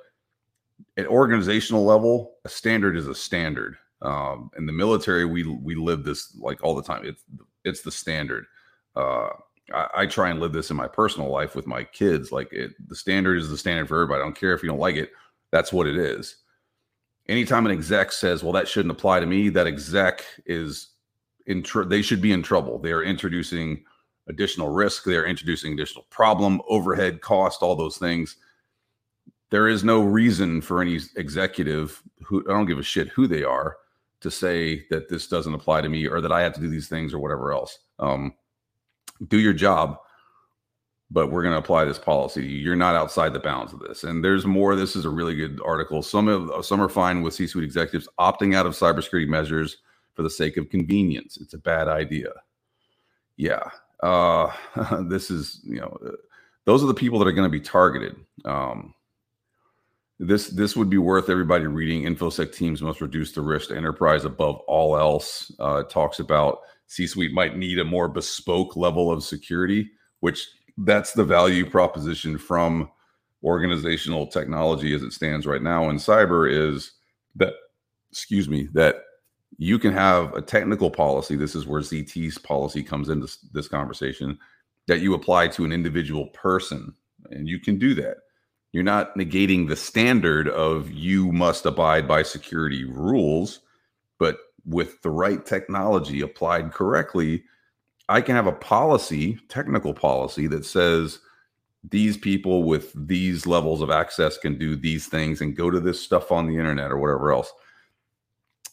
at 0.96 1.08
organizational 1.08 1.84
level, 1.84 2.36
a 2.44 2.48
standard 2.48 2.96
is 2.96 3.08
a 3.08 3.16
standard. 3.16 3.76
Um, 4.00 4.48
in 4.56 4.64
the 4.64 4.72
military, 4.72 5.24
we 5.24 5.42
we 5.42 5.74
live 5.74 6.04
this 6.04 6.36
like 6.36 6.62
all 6.62 6.76
the 6.76 6.82
time. 6.82 7.04
It's 7.04 7.24
it's 7.64 7.82
the 7.82 7.90
standard. 7.90 8.46
Uh, 8.94 9.30
I, 9.72 9.88
I, 9.94 10.06
try 10.06 10.30
and 10.30 10.40
live 10.40 10.52
this 10.52 10.70
in 10.70 10.76
my 10.76 10.88
personal 10.88 11.30
life 11.30 11.54
with 11.54 11.66
my 11.66 11.84
kids. 11.84 12.32
Like 12.32 12.52
it, 12.52 12.72
the 12.88 12.96
standard 12.96 13.38
is 13.38 13.48
the 13.48 13.56
standard 13.56 13.88
for 13.88 13.96
everybody. 13.96 14.20
I 14.20 14.24
don't 14.24 14.36
care 14.36 14.52
if 14.52 14.62
you 14.62 14.68
don't 14.68 14.78
like 14.78 14.96
it. 14.96 15.10
That's 15.50 15.72
what 15.72 15.86
it 15.86 15.96
is 15.96 16.36
anytime 17.28 17.66
an 17.66 17.72
exec 17.72 18.12
says, 18.12 18.42
"Well, 18.42 18.52
that 18.52 18.68
shouldn't 18.68 18.92
apply 18.92 19.20
to 19.20 19.26
me," 19.26 19.48
that 19.50 19.66
exec 19.66 20.24
is 20.46 20.88
in 21.46 21.62
tr- 21.62 21.84
they 21.84 22.02
should 22.02 22.20
be 22.20 22.32
in 22.32 22.42
trouble. 22.42 22.78
They 22.78 22.92
are 22.92 23.02
introducing 23.02 23.84
additional 24.26 24.70
risk. 24.70 25.04
They 25.04 25.16
are 25.16 25.26
introducing 25.26 25.72
additional 25.72 26.06
problem, 26.10 26.60
overhead, 26.68 27.20
cost, 27.20 27.62
all 27.62 27.76
those 27.76 27.98
things. 27.98 28.36
There 29.50 29.68
is 29.68 29.84
no 29.84 30.02
reason 30.02 30.60
for 30.60 30.80
any 30.80 30.98
executive 31.16 32.02
who 32.22 32.40
I 32.48 32.52
don't 32.52 32.66
give 32.66 32.78
a 32.78 32.82
shit 32.82 33.08
who 33.08 33.26
they 33.26 33.44
are 33.44 33.76
to 34.20 34.30
say 34.30 34.86
that 34.88 35.08
this 35.08 35.28
doesn't 35.28 35.54
apply 35.54 35.82
to 35.82 35.88
me 35.88 36.06
or 36.06 36.20
that 36.20 36.32
I 36.32 36.42
have 36.42 36.54
to 36.54 36.60
do 36.60 36.70
these 36.70 36.88
things 36.88 37.12
or 37.12 37.18
whatever 37.18 37.52
else. 37.52 37.78
Um, 37.98 38.34
do 39.28 39.38
your 39.38 39.52
job 39.52 39.98
but 41.14 41.30
we're 41.30 41.42
going 41.42 41.52
to 41.52 41.58
apply 41.58 41.84
this 41.84 41.98
policy. 41.98 42.44
You're 42.44 42.74
not 42.74 42.96
outside 42.96 43.32
the 43.32 43.38
bounds 43.38 43.72
of 43.72 43.78
this. 43.78 44.02
And 44.04 44.24
there's 44.24 44.44
more. 44.44 44.74
This 44.74 44.96
is 44.96 45.04
a 45.04 45.10
really 45.10 45.36
good 45.36 45.60
article. 45.64 46.02
Some 46.02 46.28
of 46.28 46.64
some 46.66 46.80
are 46.80 46.88
fine 46.88 47.22
with 47.22 47.34
C-suite 47.34 47.64
executives 47.64 48.08
opting 48.18 48.54
out 48.54 48.66
of 48.66 48.72
cybersecurity 48.72 49.28
measures 49.28 49.78
for 50.14 50.22
the 50.22 50.30
sake 50.30 50.56
of 50.56 50.70
convenience. 50.70 51.38
It's 51.40 51.54
a 51.54 51.58
bad 51.58 51.88
idea. 51.88 52.30
Yeah, 53.36 53.62
uh, 54.02 54.50
this 55.08 55.30
is 55.30 55.60
you 55.64 55.80
know, 55.80 55.96
those 56.64 56.82
are 56.82 56.88
the 56.88 56.94
people 56.94 57.18
that 57.20 57.28
are 57.28 57.32
going 57.32 57.50
to 57.50 57.58
be 57.58 57.64
targeted. 57.64 58.16
Um, 58.44 58.94
this 60.18 60.48
this 60.48 60.76
would 60.76 60.90
be 60.90 60.98
worth 60.98 61.28
everybody 61.28 61.66
reading. 61.66 62.04
InfoSec 62.04 62.54
teams 62.54 62.82
must 62.82 63.00
reduce 63.00 63.32
the 63.32 63.40
risk 63.40 63.68
to 63.68 63.76
enterprise 63.76 64.24
above 64.24 64.56
all 64.66 64.96
else. 64.96 65.52
Uh, 65.58 65.84
talks 65.84 66.18
about 66.18 66.60
C-suite 66.94 67.32
might 67.32 67.56
need 67.56 67.78
a 67.78 67.84
more 67.84 68.08
bespoke 68.08 68.76
level 68.76 69.10
of 69.10 69.24
security, 69.24 69.90
which 70.20 70.48
that's 70.78 71.12
the 71.12 71.24
value 71.24 71.68
proposition 71.68 72.38
from 72.38 72.90
organizational 73.42 74.26
technology 74.26 74.94
as 74.94 75.02
it 75.02 75.12
stands 75.12 75.46
right 75.46 75.62
now 75.62 75.90
in 75.90 75.96
cyber 75.96 76.50
is 76.50 76.92
that 77.36 77.52
excuse 78.10 78.48
me 78.48 78.68
that 78.72 79.02
you 79.58 79.78
can 79.78 79.92
have 79.92 80.32
a 80.34 80.40
technical 80.40 80.90
policy 80.90 81.36
this 81.36 81.54
is 81.54 81.66
where 81.66 81.82
zt's 81.82 82.38
policy 82.38 82.82
comes 82.82 83.10
into 83.10 83.30
this 83.52 83.68
conversation 83.68 84.38
that 84.86 85.00
you 85.00 85.12
apply 85.12 85.46
to 85.46 85.64
an 85.64 85.72
individual 85.72 86.26
person 86.28 86.94
and 87.30 87.48
you 87.48 87.58
can 87.58 87.78
do 87.78 87.94
that. 87.94 88.18
You're 88.72 88.82
not 88.82 89.16
negating 89.16 89.68
the 89.68 89.76
standard 89.76 90.48
of 90.48 90.90
you 90.90 91.32
must 91.32 91.64
abide 91.64 92.08
by 92.08 92.22
security 92.22 92.84
rules 92.84 93.60
but 94.18 94.38
with 94.66 95.00
the 95.02 95.10
right 95.10 95.44
technology 95.44 96.20
applied 96.20 96.72
correctly 96.72 97.44
I 98.08 98.20
can 98.20 98.36
have 98.36 98.46
a 98.46 98.52
policy, 98.52 99.38
technical 99.48 99.94
policy 99.94 100.46
that 100.48 100.64
says 100.64 101.20
these 101.82 102.16
people 102.16 102.64
with 102.64 102.92
these 102.94 103.46
levels 103.46 103.80
of 103.80 103.90
access 103.90 104.36
can 104.38 104.58
do 104.58 104.76
these 104.76 105.06
things 105.06 105.40
and 105.40 105.56
go 105.56 105.70
to 105.70 105.80
this 105.80 106.00
stuff 106.00 106.30
on 106.30 106.46
the 106.46 106.56
internet 106.56 106.90
or 106.90 106.98
whatever 106.98 107.32
else. 107.32 107.52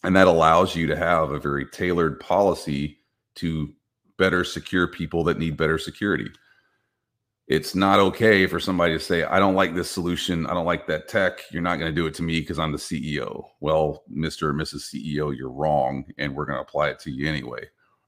And 0.04 0.16
that 0.16 0.28
allows 0.28 0.76
you 0.76 0.88
to 0.88 0.96
have 0.96 1.32
a 1.32 1.40
very 1.40 1.66
tailored 1.66 2.20
policy 2.20 2.98
to 3.36 3.74
better 4.18 4.44
secure 4.44 4.88
people 4.88 5.24
that 5.26 5.38
need 5.38 5.58
better 5.58 5.78
security. 5.78 6.30
It's 7.52 7.76
not 7.76 8.00
okay 8.00 8.48
for 8.48 8.62
somebody 8.62 8.94
to 8.94 9.00
say, 9.00 9.24
I 9.24 9.38
don't 9.38 9.56
like 9.56 9.76
this 9.76 9.92
solution. 9.92 10.46
I 10.46 10.54
don't 10.54 10.66
like 10.66 10.88
that 10.88 11.10
tech. 11.10 11.42
You're 11.52 11.62
not 11.62 11.80
going 11.80 11.94
to 11.94 12.02
do 12.02 12.08
it 12.08 12.14
to 12.14 12.24
me 12.24 12.40
because 12.40 12.58
I'm 12.58 12.72
the 12.72 12.78
CEO. 12.78 13.44
Well, 13.60 14.04
Mr. 14.10 14.44
or 14.44 14.54
Mrs. 14.54 14.90
CEO, 14.90 15.36
you're 15.36 15.52
wrong. 15.52 16.06
And 16.18 16.34
we're 16.34 16.46
going 16.46 16.56
to 16.56 16.62
apply 16.62 16.92
it 16.92 17.00
to 17.00 17.12
you 17.12 17.28
anyway. 17.28 17.66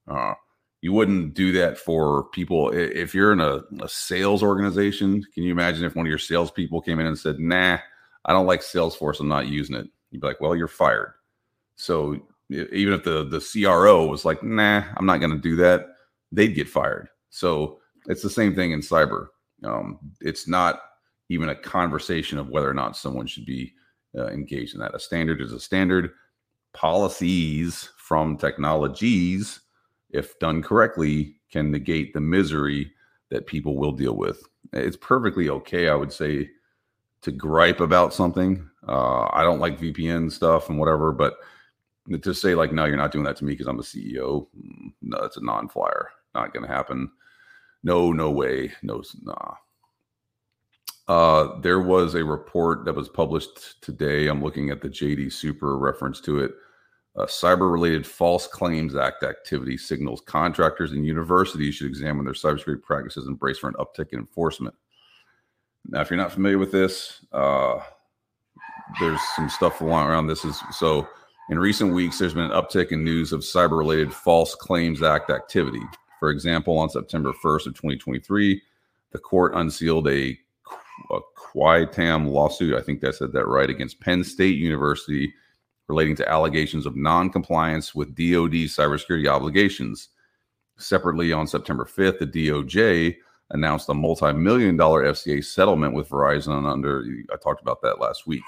Uh, 0.07 0.35
you 0.79 0.93
wouldn't 0.93 1.33
do 1.33 1.51
that 1.51 1.77
for 1.77 2.29
people 2.29 2.69
if 2.69 3.13
you're 3.13 3.33
in 3.33 3.41
a, 3.41 3.59
a, 3.81 3.89
sales 3.89 4.41
organization. 4.41 5.21
Can 5.33 5.43
you 5.43 5.51
imagine 5.51 5.83
if 5.83 5.93
one 5.93 6.05
of 6.05 6.09
your 6.09 6.19
salespeople 6.19 6.79
came 6.79 7.01
in 7.01 7.05
and 7.05 7.19
said, 7.19 7.37
"Nah, 7.37 7.79
I 8.23 8.31
don't 8.31 8.47
like 8.47 8.61
Salesforce. 8.61 9.19
I'm 9.19 9.27
not 9.27 9.47
using 9.47 9.75
it." 9.75 9.87
You'd 10.11 10.21
be 10.21 10.27
like, 10.27 10.39
"Well, 10.39 10.55
you're 10.55 10.69
fired." 10.69 11.15
So 11.75 12.17
even 12.49 12.93
if 12.93 13.03
the 13.03 13.25
the 13.25 13.41
CRO 13.41 14.05
was 14.05 14.23
like, 14.23 14.41
"Nah, 14.41 14.83
I'm 14.95 15.05
not 15.05 15.19
going 15.19 15.31
to 15.31 15.37
do 15.37 15.57
that," 15.57 15.87
they'd 16.31 16.55
get 16.55 16.69
fired. 16.69 17.09
So 17.29 17.79
it's 18.07 18.21
the 18.21 18.29
same 18.29 18.53
thing 18.55 18.71
in 18.71 18.81
cyber. 18.81 19.27
Um, 19.63 19.99
it's 20.21 20.47
not 20.47 20.81
even 21.29 21.49
a 21.49 21.55
conversation 21.55 22.37
of 22.37 22.49
whether 22.49 22.69
or 22.69 22.73
not 22.73 22.97
someone 22.97 23.27
should 23.27 23.45
be 23.45 23.73
uh, 24.17 24.27
engaged 24.27 24.73
in 24.73 24.79
that. 24.81 24.95
A 24.95 24.99
standard 24.99 25.41
is 25.41 25.51
a 25.51 25.59
standard. 25.59 26.11
Policies 26.73 27.89
from 27.97 28.37
technologies 28.37 29.61
if 30.13 30.37
done 30.39 30.61
correctly, 30.61 31.35
can 31.51 31.71
negate 31.71 32.13
the 32.13 32.21
misery 32.21 32.91
that 33.29 33.47
people 33.47 33.75
will 33.75 33.91
deal 33.91 34.15
with. 34.15 34.43
It's 34.71 34.95
perfectly 34.95 35.49
okay, 35.49 35.89
I 35.89 35.95
would 35.95 36.13
say, 36.13 36.49
to 37.23 37.31
gripe 37.31 37.79
about 37.79 38.13
something. 38.13 38.69
Uh, 38.87 39.27
I 39.31 39.43
don't 39.43 39.59
like 39.59 39.79
VPN 39.79 40.31
stuff 40.31 40.69
and 40.69 40.79
whatever, 40.79 41.11
but 41.11 41.35
to 42.21 42.33
say 42.33 42.53
like, 42.53 42.71
no, 42.71 42.85
you're 42.85 42.95
not 42.95 43.11
doing 43.11 43.25
that 43.25 43.35
to 43.37 43.45
me 43.45 43.53
because 43.53 43.67
I'm 43.67 43.79
a 43.79 43.83
CEO, 43.83 44.47
mm, 44.57 44.93
no, 45.01 45.21
that's 45.21 45.37
a 45.37 45.43
non-flyer. 45.43 46.09
Not 46.35 46.53
going 46.53 46.65
to 46.65 46.71
happen. 46.71 47.11
No, 47.83 48.11
no 48.11 48.31
way. 48.31 48.71
No, 48.81 49.03
nah. 49.21 49.55
Uh, 51.07 51.59
there 51.59 51.81
was 51.81 52.15
a 52.15 52.23
report 52.23 52.85
that 52.85 52.95
was 52.95 53.09
published 53.09 53.81
today. 53.81 54.27
I'm 54.27 54.41
looking 54.41 54.69
at 54.69 54.81
the 54.81 54.87
JD 54.87 55.33
Supra 55.33 55.75
reference 55.75 56.21
to 56.21 56.39
it 56.39 56.51
cyber 57.17 57.71
related 57.71 58.05
false 58.05 58.47
claims 58.47 58.95
act 58.95 59.23
activity 59.23 59.77
signals 59.77 60.21
contractors 60.21 60.91
and 60.91 61.05
universities 61.05 61.75
should 61.75 61.87
examine 61.87 62.25
their 62.25 62.33
cybersecurity 62.33 62.81
practices 62.81 63.27
and 63.27 63.37
brace 63.37 63.59
for 63.59 63.67
an 63.67 63.75
uptick 63.75 64.13
in 64.13 64.19
enforcement. 64.19 64.75
Now, 65.85 66.01
if 66.01 66.09
you're 66.09 66.17
not 66.17 66.31
familiar 66.31 66.57
with 66.57 66.71
this, 66.71 67.23
uh, 67.31 67.79
there's 68.99 69.21
some 69.35 69.49
stuff 69.49 69.81
around 69.81 70.27
this. 70.27 70.43
Is 70.45 70.61
so 70.71 71.07
in 71.49 71.59
recent 71.59 71.93
weeks, 71.93 72.17
there's 72.17 72.33
been 72.33 72.45
an 72.45 72.51
uptick 72.51 72.91
in 72.91 73.03
news 73.03 73.31
of 73.31 73.41
cyber 73.41 73.77
related 73.77 74.13
false 74.13 74.55
claims 74.55 75.03
act 75.03 75.29
activity. 75.29 75.81
For 76.23 76.29
example, 76.29 76.77
on 76.77 76.89
September 76.89 77.33
1st 77.33 77.67
of 77.67 77.73
2023, 77.73 78.61
the 79.11 79.19
court 79.19 79.55
unsealed 79.55 80.07
a, 80.07 80.39
a 81.11 81.19
qui 81.35 81.85
tam 81.87 82.29
lawsuit. 82.29 82.75
I 82.75 82.81
think 82.81 83.03
I 83.03 83.11
said 83.11 83.33
that 83.33 83.45
right 83.45 83.69
against 83.69 83.99
Penn 83.99 84.23
State 84.23 84.55
University 84.55 85.33
relating 85.89 86.15
to 86.15 86.29
allegations 86.31 86.85
of 86.85 86.95
non-compliance 86.95 87.93
with 87.93 88.15
DoD 88.15 88.69
cybersecurity 88.71 89.27
obligations. 89.27 90.07
Separately, 90.77 91.33
on 91.33 91.45
September 91.45 91.83
5th, 91.83 92.19
the 92.19 92.47
DOJ 92.47 93.17
announced 93.49 93.89
a 93.89 93.93
multi-million 93.93 94.77
dollar 94.77 95.03
FCA 95.03 95.43
settlement 95.43 95.93
with 95.93 96.07
Verizon. 96.07 96.65
Under 96.65 97.03
I 97.33 97.35
talked 97.35 97.61
about 97.61 97.81
that 97.81 97.99
last 97.99 98.25
week, 98.27 98.43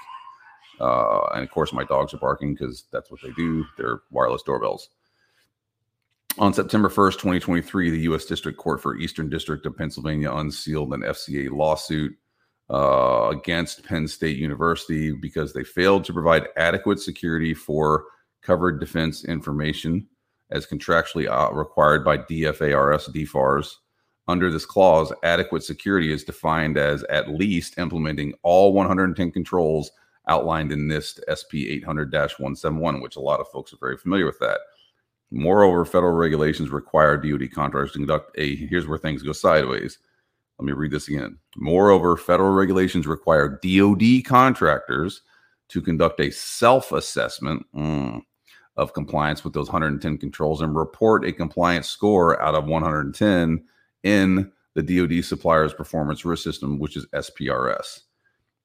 uh, 0.80 1.26
and 1.34 1.44
of 1.44 1.50
course, 1.50 1.74
my 1.74 1.84
dogs 1.84 2.14
are 2.14 2.18
barking 2.20 2.54
because 2.54 2.84
that's 2.90 3.10
what 3.10 3.20
they 3.22 3.32
do. 3.32 3.66
They're 3.76 4.00
wireless 4.10 4.44
doorbells. 4.44 4.88
On 6.38 6.52
September 6.52 6.90
1st, 6.90 7.12
2023, 7.12 7.88
the 7.88 8.00
U.S. 8.00 8.26
District 8.26 8.58
Court 8.58 8.82
for 8.82 8.98
Eastern 8.98 9.30
District 9.30 9.64
of 9.64 9.74
Pennsylvania 9.74 10.30
unsealed 10.30 10.92
an 10.92 11.00
FCA 11.00 11.50
lawsuit 11.50 12.14
uh, 12.68 13.28
against 13.30 13.84
Penn 13.84 14.06
State 14.06 14.36
University 14.36 15.12
because 15.12 15.54
they 15.54 15.64
failed 15.64 16.04
to 16.04 16.12
provide 16.12 16.48
adequate 16.58 17.00
security 17.00 17.54
for 17.54 18.04
covered 18.42 18.80
defense 18.80 19.24
information 19.24 20.06
as 20.50 20.66
contractually 20.66 21.26
uh, 21.26 21.50
required 21.54 22.04
by 22.04 22.18
DFARS 22.18 23.10
DFARS. 23.14 23.76
Under 24.28 24.50
this 24.50 24.66
clause, 24.66 25.12
adequate 25.22 25.62
security 25.62 26.12
is 26.12 26.22
defined 26.22 26.76
as 26.76 27.02
at 27.04 27.30
least 27.30 27.78
implementing 27.78 28.34
all 28.42 28.74
110 28.74 29.32
controls 29.32 29.90
outlined 30.28 30.70
in 30.70 30.86
NIST 30.86 31.20
SP 31.32 31.64
800 31.80 32.12
171, 32.12 33.00
which 33.00 33.16
a 33.16 33.20
lot 33.20 33.40
of 33.40 33.48
folks 33.48 33.72
are 33.72 33.78
very 33.80 33.96
familiar 33.96 34.26
with 34.26 34.38
that. 34.40 34.58
Moreover, 35.30 35.84
federal 35.84 36.12
regulations 36.12 36.70
require 36.70 37.16
DoD 37.16 37.50
contractors 37.52 37.92
to 37.92 37.98
conduct 37.98 38.30
a 38.38 38.56
here's 38.56 38.86
where 38.86 38.98
things 38.98 39.22
go 39.22 39.32
sideways 39.32 39.98
let 40.58 40.66
me 40.66 40.72
read 40.72 40.90
this 40.90 41.08
again. 41.08 41.38
Moreover, 41.56 42.16
federal 42.16 42.52
regulations 42.52 43.06
require 43.06 43.60
DoD 43.62 44.24
contractors 44.24 45.22
to 45.68 45.82
conduct 45.82 46.20
a 46.20 46.30
self 46.30 46.92
assessment 46.92 47.66
mm, 47.74 48.22
of 48.76 48.94
compliance 48.94 49.44
with 49.44 49.52
those 49.52 49.68
110 49.68 50.18
controls 50.18 50.62
and 50.62 50.74
report 50.74 51.24
a 51.24 51.32
compliance 51.32 51.88
score 51.88 52.40
out 52.42 52.54
of 52.54 52.66
110 52.66 53.64
in 54.02 54.52
the 54.74 54.82
DoD 54.82 55.24
supplier's 55.24 55.74
performance 55.74 56.24
risk 56.24 56.44
system, 56.44 56.78
which 56.78 56.96
is 56.96 57.06
SPRS. 57.14 58.00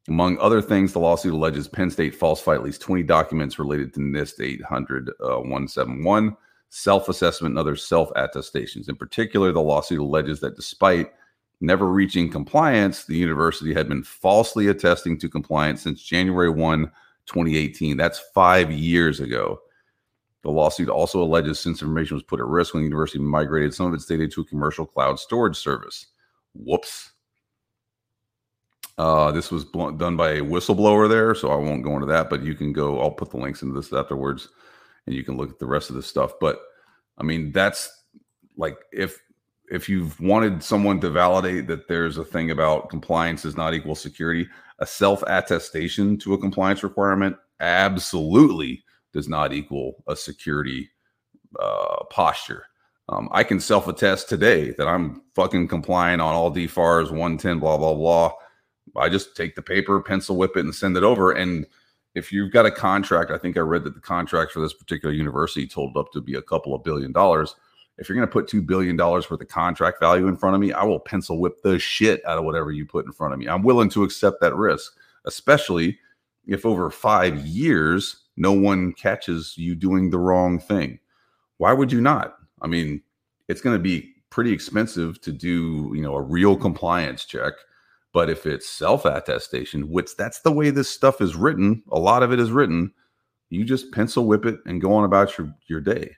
Among 0.08 0.38
other 0.40 0.62
things, 0.62 0.94
the 0.94 1.00
lawsuit 1.00 1.34
alleges 1.34 1.68
Penn 1.68 1.92
State 1.92 2.16
falsified 2.16 2.58
at 2.58 2.64
least 2.64 2.82
20 2.82 3.04
documents 3.04 3.60
related 3.60 3.94
to 3.94 4.00
NIST 4.00 4.42
800 4.42 5.10
uh, 5.10 5.38
171, 5.38 6.36
self 6.72 7.10
assessment, 7.10 7.52
and 7.52 7.60
other 7.60 7.76
self 7.76 8.10
attestations. 8.16 8.90
In 8.90 8.96
particular, 8.96 9.52
the 9.52 9.62
lawsuit 9.62 10.00
alleges 10.00 10.40
that 10.40 10.56
despite 10.56 11.12
never 11.60 11.88
reaching 11.88 12.32
compliance, 12.32 13.06
the 13.06 13.16
university 13.16 13.74
had 13.74 13.88
been 13.88 14.04
falsely 14.04 14.68
attesting 14.68 15.20
to 15.20 15.30
compliance 15.30 15.82
since 15.82 16.02
January 16.02 16.50
1, 16.50 16.86
2018. 17.28 17.98
That's 17.98 18.20
five 18.34 18.72
years 18.72 19.20
ago. 19.20 19.60
The 20.44 20.50
lawsuit 20.50 20.90
also 20.90 21.22
alleges 21.22 21.60
since 21.60 21.82
information 21.82 22.16
was 22.16 22.24
put 22.24 22.40
at 22.40 22.48
risk 22.48 22.74
when 22.74 22.82
the 22.82 22.88
university 22.88 23.20
migrated 23.20 23.74
some 23.74 23.86
of 23.86 23.94
its 23.94 24.06
data 24.06 24.28
to 24.28 24.42
a 24.42 24.46
commercial 24.46 24.86
cloud 24.86 25.20
storage 25.20 25.58
service. 25.58 26.08
Whoops. 26.56 27.12
Uh, 28.98 29.32
this 29.32 29.52
was 29.52 29.66
bl- 29.66 29.90
done 29.90 30.16
by 30.16 30.32
a 30.32 30.42
whistleblower 30.42 31.10
there, 31.10 31.36
so 31.36 31.50
I 31.52 31.56
won't 31.56 31.84
go 31.84 31.94
into 31.96 32.08
that, 32.08 32.30
but 32.30 32.44
you 32.44 32.56
can 32.56 32.72
go, 32.72 33.00
I'll 33.00 33.12
put 33.12 33.30
the 33.30 33.38
links 33.38 33.62
into 33.62 33.76
this 33.76 33.92
afterwards 33.92 34.50
and 35.06 35.16
you 35.16 35.24
can 35.24 35.38
look 35.38 35.50
at 35.50 35.60
the 35.60 35.66
rest 35.66 35.90
of 35.90 35.96
this 35.96 36.08
stuff. 36.08 36.34
But 36.40 36.60
I 37.18 37.24
mean, 37.24 37.52
that's 37.52 37.90
like 38.58 38.78
if 38.92 39.20
if 39.72 39.88
you've 39.88 40.20
wanted 40.20 40.62
someone 40.62 41.00
to 41.00 41.10
validate 41.10 41.68
that 41.68 41.88
there's 41.88 42.18
a 42.18 42.26
thing 42.26 42.52
about 42.52 42.90
compliance 42.90 43.46
is 43.46 43.56
not 43.56 43.74
equal 43.74 43.96
security, 43.96 44.48
a 44.80 44.86
self 44.86 45.24
attestation 45.28 46.18
to 46.20 46.34
a 46.34 46.38
compliance 46.38 46.84
requirement 46.84 47.38
absolutely 47.60 48.84
does 49.14 49.30
not 49.30 49.54
equal 49.54 50.04
a 50.08 50.16
security 50.16 50.90
uh, 51.60 52.04
posture. 52.10 52.66
Um, 53.10 53.30
I 53.32 53.44
can 53.44 53.60
self 53.60 53.88
attest 53.88 54.30
today 54.30 54.72
that 54.72 54.88
I'm 54.88 55.22
fucking 55.36 55.68
compliant 55.68 56.22
on 56.22 56.34
all 56.34 56.52
DFARS 56.52 57.12
110, 57.12 57.60
blah, 57.60 57.78
blah, 57.78 57.94
blah. 57.94 58.32
I 58.98 59.10
just 59.10 59.36
take 59.36 59.56
the 59.56 59.62
paper, 59.62 60.02
pencil 60.02 60.38
whip 60.38 60.58
it, 60.58 60.62
and 60.62 60.74
send 60.74 60.98
it 60.98 61.04
over. 61.04 61.32
And 61.32 61.66
if 62.16 62.32
you've 62.32 62.52
got 62.52 62.66
a 62.66 62.72
contract, 62.72 63.32
I 63.32 63.38
think 63.38 63.58
I 63.58 63.62
read 63.62 63.84
that 63.86 63.94
the 63.94 64.02
contract 64.02 64.52
for 64.52 64.60
this 64.60 64.74
particular 64.74 65.14
university 65.14 65.68
totaled 65.68 65.98
up 65.98 66.12
to 66.14 66.22
be 66.22 66.36
a 66.36 66.42
couple 66.42 66.74
of 66.74 66.84
billion 66.84 67.12
dollars 67.12 67.56
if 68.02 68.10
you're 68.10 68.16
going 68.16 68.28
to 68.28 68.32
put 68.32 68.48
$2 68.48 68.66
billion 68.66 68.98
worth 68.98 69.30
of 69.30 69.48
contract 69.48 70.00
value 70.00 70.28
in 70.28 70.36
front 70.36 70.56
of 70.56 70.62
me, 70.62 70.74
I 70.74 70.84
will 70.84 71.00
pencil 71.00 71.40
whip 71.40 71.62
the 71.62 71.78
shit 71.78 72.26
out 72.26 72.40
of 72.40 72.44
whatever 72.44 72.72
you 72.72 72.84
put 72.84 73.06
in 73.06 73.12
front 73.12 73.34
of 73.34 73.40
me. 73.40 73.48
I'm 73.48 73.62
willing 73.62 73.90
to 73.90 74.04
accept 74.04 74.42
that 74.42 74.56
risk, 74.56 74.94
especially 75.26 76.00
if 76.48 76.66
over 76.66 76.90
five 76.90 77.46
years, 77.46 78.24
no 78.38 78.54
one 78.54 78.94
catches 78.94 79.56
you 79.56 79.76
doing 79.76 80.10
the 80.10 80.18
wrong 80.18 80.58
thing. 80.58 81.00
Why 81.58 81.74
would 81.74 81.92
you 81.92 82.02
not? 82.02 82.38
I 82.62 82.68
mean, 82.68 83.04
it's 83.48 83.62
going 83.62 83.76
to 83.76 83.84
be 83.84 84.14
pretty 84.32 84.52
expensive 84.52 85.22
to 85.22 85.32
do, 85.32 85.92
you 85.94 86.02
know, 86.02 86.16
a 86.16 86.22
real 86.22 86.56
compliance 86.56 87.26
check. 87.26 87.54
But 88.14 88.30
if 88.30 88.46
it's 88.46 88.68
self 88.68 89.06
attestation, 89.06 89.90
which 89.90 90.16
that's 90.18 90.42
the 90.42 90.52
way 90.52 90.70
this 90.70 90.90
stuff 90.90 91.22
is 91.22 91.36
written, 91.36 91.84
a 91.92 92.00
lot 92.00 92.24
of 92.24 92.34
it 92.34 92.40
is 92.40 92.52
written, 92.52 92.94
you 93.50 93.64
just 93.64 93.92
pencil 93.92 94.26
whip 94.26 94.46
it 94.46 94.60
and 94.66 94.82
go 94.82 94.94
on 94.94 95.04
about 95.04 95.38
your, 95.38 95.54
your 95.68 95.82
day 95.82 96.16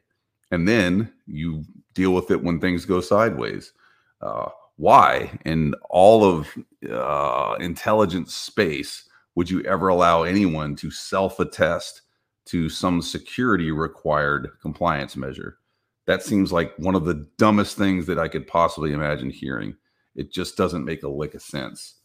and 0.54 0.68
then 0.68 1.12
you 1.26 1.66
deal 1.96 2.14
with 2.14 2.30
it 2.30 2.44
when 2.44 2.60
things 2.60 2.86
go 2.86 3.02
sideways. 3.02 3.74
Uh, 4.22 4.50
why, 4.76 5.32
in 5.46 5.74
all 5.90 6.24
of 6.24 6.48
uh, 6.92 7.56
intelligence 7.60 8.36
space, 8.36 9.10
would 9.34 9.50
you 9.50 9.64
ever 9.64 9.88
allow 9.88 10.22
anyone 10.22 10.76
to 10.76 10.92
self 10.92 11.40
attest 11.40 12.04
to 12.46 12.70
some 12.70 13.02
security 13.02 13.72
required 13.72 14.52
compliance 14.62 15.18
measure? 15.18 15.58
That 16.06 16.22
seems 16.22 16.54
like 16.54 16.78
one 16.78 16.94
of 16.94 17.06
the 17.06 17.28
dumbest 17.40 17.76
things 17.76 18.06
that 18.06 18.20
I 18.20 18.28
could 18.28 18.46
possibly 18.46 18.94
imagine 18.94 19.32
hearing. 19.32 19.76
It 20.16 20.32
just 20.32 20.58
doesn't 20.58 20.86
make 20.86 21.04
a 21.04 21.10
lick 21.10 21.34
of 21.34 21.42
sense. 21.42 21.96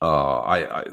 Uh, 0.00 0.40
I, 0.40 0.80
I 0.80 0.84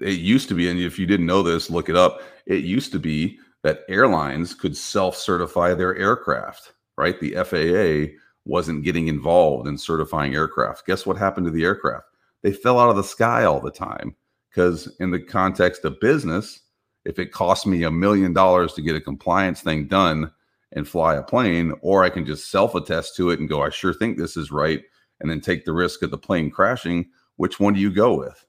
it 0.00 0.18
used 0.18 0.48
to 0.50 0.54
be, 0.54 0.68
and 0.68 0.78
if 0.78 0.98
you 0.98 1.06
didn't 1.06 1.26
know 1.26 1.42
this, 1.42 1.70
look 1.70 1.88
it 1.88 1.96
up. 1.96 2.22
It 2.46 2.64
used 2.64 2.92
to 2.92 2.98
be 2.98 3.38
that 3.62 3.80
airlines 3.88 4.54
could 4.54 4.76
self-certify 4.76 5.74
their 5.74 5.96
aircraft. 5.96 6.74
Right, 6.96 7.18
the 7.18 7.32
FAA 7.32 8.14
wasn't 8.44 8.84
getting 8.84 9.08
involved 9.08 9.66
in 9.66 9.78
certifying 9.78 10.34
aircraft. 10.34 10.86
Guess 10.86 11.06
what 11.06 11.16
happened 11.16 11.46
to 11.46 11.50
the 11.50 11.64
aircraft? 11.64 12.04
They 12.42 12.52
fell 12.52 12.78
out 12.78 12.90
of 12.90 12.96
the 12.96 13.02
sky 13.02 13.44
all 13.44 13.60
the 13.60 13.70
time 13.70 14.14
because, 14.50 14.94
in 15.00 15.10
the 15.10 15.20
context 15.20 15.84
of 15.84 16.00
business, 16.00 16.60
if 17.04 17.18
it 17.18 17.32
costs 17.32 17.66
me 17.66 17.84
a 17.84 17.90
million 17.90 18.32
dollars 18.32 18.74
to 18.74 18.82
get 18.82 18.96
a 18.96 19.00
compliance 19.00 19.62
thing 19.62 19.88
done 19.88 20.30
and 20.72 20.86
fly 20.86 21.16
a 21.16 21.22
plane, 21.22 21.72
or 21.80 22.04
I 22.04 22.10
can 22.10 22.26
just 22.26 22.50
self 22.50 22.74
attest 22.74 23.16
to 23.16 23.30
it 23.30 23.40
and 23.40 23.48
go, 23.48 23.62
I 23.62 23.70
sure 23.70 23.94
think 23.94 24.18
this 24.18 24.36
is 24.36 24.52
right, 24.52 24.82
and 25.20 25.30
then 25.30 25.40
take 25.40 25.64
the 25.64 25.72
risk 25.72 26.02
of 26.02 26.10
the 26.10 26.18
plane 26.18 26.50
crashing, 26.50 27.08
which 27.36 27.60
one 27.60 27.74
do 27.74 27.80
you 27.80 27.90
go 27.90 28.16
with? 28.16 28.44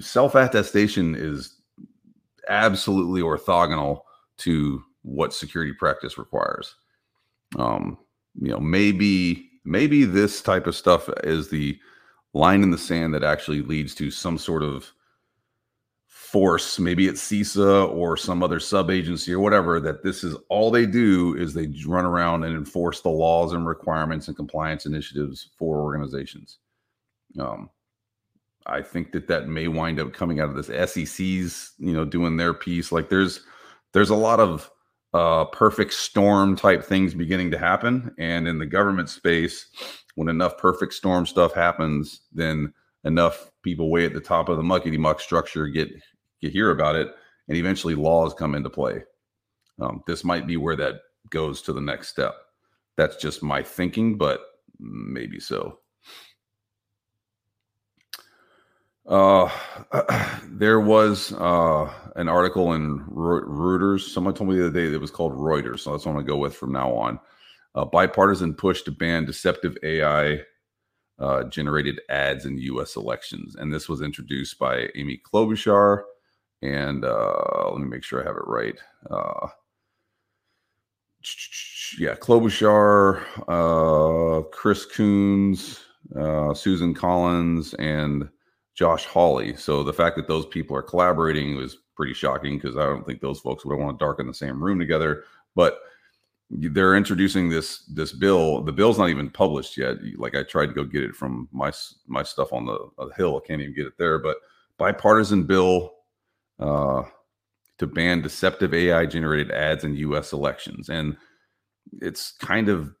Self 0.00 0.36
attestation 0.36 1.16
is 1.16 1.60
absolutely 2.48 3.22
orthogonal 3.22 4.02
to 4.38 4.82
what 5.02 5.34
security 5.34 5.72
practice 5.72 6.18
requires. 6.18 6.76
Um, 7.58 7.98
you 8.40 8.50
know, 8.50 8.60
maybe 8.60 9.50
maybe 9.64 10.04
this 10.04 10.40
type 10.40 10.66
of 10.66 10.76
stuff 10.76 11.08
is 11.24 11.48
the 11.48 11.78
line 12.32 12.62
in 12.62 12.70
the 12.70 12.78
sand 12.78 13.14
that 13.14 13.24
actually 13.24 13.62
leads 13.62 13.94
to 13.96 14.10
some 14.10 14.38
sort 14.38 14.62
of 14.62 14.92
force, 16.30 16.78
maybe 16.78 17.08
it's 17.08 17.20
CISA 17.20 17.90
or 17.92 18.16
some 18.16 18.42
other 18.42 18.60
sub 18.60 18.90
agency 18.90 19.32
or 19.32 19.40
whatever, 19.40 19.80
that 19.80 20.02
this 20.02 20.22
is 20.22 20.36
all 20.48 20.70
they 20.70 20.86
do 20.86 21.34
is 21.36 21.54
they 21.54 21.72
run 21.86 22.04
around 22.04 22.44
and 22.44 22.56
enforce 22.56 23.00
the 23.00 23.08
laws 23.08 23.52
and 23.52 23.66
requirements 23.66 24.28
and 24.28 24.36
compliance 24.36 24.86
initiatives 24.86 25.50
for 25.56 25.80
organizations. 25.80 26.58
Um, 27.38 27.70
I 28.66 28.82
think 28.82 29.12
that 29.12 29.26
that 29.28 29.48
may 29.48 29.68
wind 29.68 29.98
up 29.98 30.12
coming 30.12 30.40
out 30.40 30.50
of 30.50 30.54
this 30.54 30.92
SEC's, 30.92 31.72
you 31.78 31.92
know, 31.92 32.04
doing 32.04 32.36
their 32.36 32.54
piece. 32.54 32.92
Like 32.92 33.08
there's 33.08 33.40
there's 33.92 34.10
a 34.10 34.14
lot 34.16 34.38
of 34.38 34.70
uh, 35.12 35.46
perfect 35.46 35.92
storm 35.92 36.54
type 36.54 36.84
things 36.84 37.14
beginning 37.14 37.50
to 37.50 37.58
happen, 37.58 38.14
and 38.18 38.46
in 38.46 38.58
the 38.58 38.66
government 38.66 39.08
space, 39.08 39.66
when 40.14 40.28
enough 40.28 40.58
perfect 40.58 40.92
storm 40.92 41.26
stuff 41.26 41.54
happens, 41.54 42.20
then 42.32 42.72
enough 43.04 43.50
people 43.62 43.90
way 43.90 44.04
at 44.04 44.12
the 44.12 44.20
top 44.20 44.48
of 44.48 44.56
the 44.56 44.62
muckety 44.62 44.98
muck 44.98 45.20
structure 45.20 45.66
get 45.66 45.90
you 46.40 46.50
hear 46.50 46.70
about 46.70 46.96
it, 46.96 47.08
and 47.48 47.56
eventually 47.56 47.94
laws 47.94 48.34
come 48.34 48.54
into 48.54 48.70
play. 48.70 49.02
Um, 49.80 50.02
this 50.06 50.24
might 50.24 50.46
be 50.46 50.56
where 50.56 50.76
that 50.76 51.00
goes 51.30 51.62
to 51.62 51.72
the 51.72 51.80
next 51.80 52.08
step. 52.08 52.34
That's 52.96 53.16
just 53.16 53.42
my 53.42 53.62
thinking, 53.62 54.18
but 54.18 54.40
maybe 54.78 55.40
so. 55.40 55.78
Uh, 59.06 59.50
there 60.44 60.80
was 60.80 61.32
uh, 61.32 61.92
an 62.16 62.28
article 62.28 62.72
in 62.74 63.00
Reuters. 63.06 64.08
Someone 64.08 64.34
told 64.34 64.50
me 64.50 64.56
the 64.56 64.66
other 64.66 64.72
day 64.88 64.94
it 64.94 65.00
was 65.00 65.10
called 65.10 65.32
Reuters, 65.32 65.80
so 65.80 65.92
that's 65.92 66.06
what 66.06 66.12
I'm 66.12 66.18
gonna 66.18 66.26
go 66.28 66.36
with 66.36 66.54
from 66.54 66.72
now 66.72 66.92
on. 66.92 67.18
A 67.74 67.86
bipartisan 67.86 68.54
push 68.54 68.82
to 68.82 68.90
ban 68.90 69.24
deceptive 69.24 69.76
AI 69.82 70.40
uh, 71.18 71.44
generated 71.44 72.00
ads 72.08 72.46
in 72.46 72.58
U.S. 72.58 72.96
elections, 72.96 73.56
and 73.56 73.72
this 73.72 73.88
was 73.88 74.00
introduced 74.00 74.58
by 74.58 74.88
Amy 74.94 75.20
Klobuchar, 75.24 76.02
and 76.62 77.04
uh, 77.04 77.70
let 77.70 77.80
me 77.80 77.88
make 77.88 78.04
sure 78.04 78.22
I 78.22 78.26
have 78.26 78.36
it 78.36 78.46
right. 78.46 78.76
Uh, 79.10 79.48
yeah, 81.98 82.14
Klobuchar, 82.14 83.22
uh, 83.48 84.42
Chris 84.48 84.84
Coons, 84.86 85.80
uh, 86.16 86.54
Susan 86.54 86.94
Collins, 86.94 87.74
and 87.74 88.28
Josh 88.74 89.04
Hawley. 89.04 89.56
So 89.56 89.82
the 89.82 89.92
fact 89.92 90.16
that 90.16 90.28
those 90.28 90.46
people 90.46 90.76
are 90.76 90.82
collaborating 90.82 91.56
was 91.56 91.78
pretty 91.96 92.14
shocking 92.14 92.56
because 92.56 92.76
I 92.76 92.84
don't 92.84 93.04
think 93.04 93.20
those 93.20 93.40
folks 93.40 93.64
would 93.64 93.78
want 93.78 93.98
to 93.98 94.02
darken 94.02 94.26
the 94.26 94.34
same 94.34 94.62
room 94.62 94.78
together. 94.78 95.24
But 95.54 95.80
they're 96.50 96.96
introducing 96.96 97.48
this 97.48 97.84
this 97.86 98.12
bill. 98.12 98.62
The 98.62 98.72
bill's 98.72 98.98
not 98.98 99.10
even 99.10 99.30
published 99.30 99.76
yet. 99.76 99.96
Like 100.16 100.34
I 100.34 100.42
tried 100.42 100.66
to 100.66 100.72
go 100.72 100.84
get 100.84 101.02
it 101.02 101.14
from 101.14 101.48
my 101.52 101.72
my 102.06 102.22
stuff 102.22 102.52
on 102.52 102.66
the, 102.66 102.78
on 102.98 103.08
the 103.08 103.14
hill. 103.14 103.40
I 103.42 103.46
can't 103.46 103.60
even 103.60 103.74
get 103.74 103.86
it 103.86 103.98
there. 103.98 104.18
But 104.18 104.38
bipartisan 104.78 105.44
bill 105.44 105.92
uh, 106.60 107.02
to 107.78 107.86
ban 107.86 108.20
deceptive 108.20 108.74
AI 108.74 109.06
generated 109.06 109.50
ads 109.50 109.84
in 109.84 109.96
US 109.96 110.32
elections. 110.32 110.90
And 110.90 111.16
it's 112.00 112.32
kind 112.32 112.68
of 112.68 112.94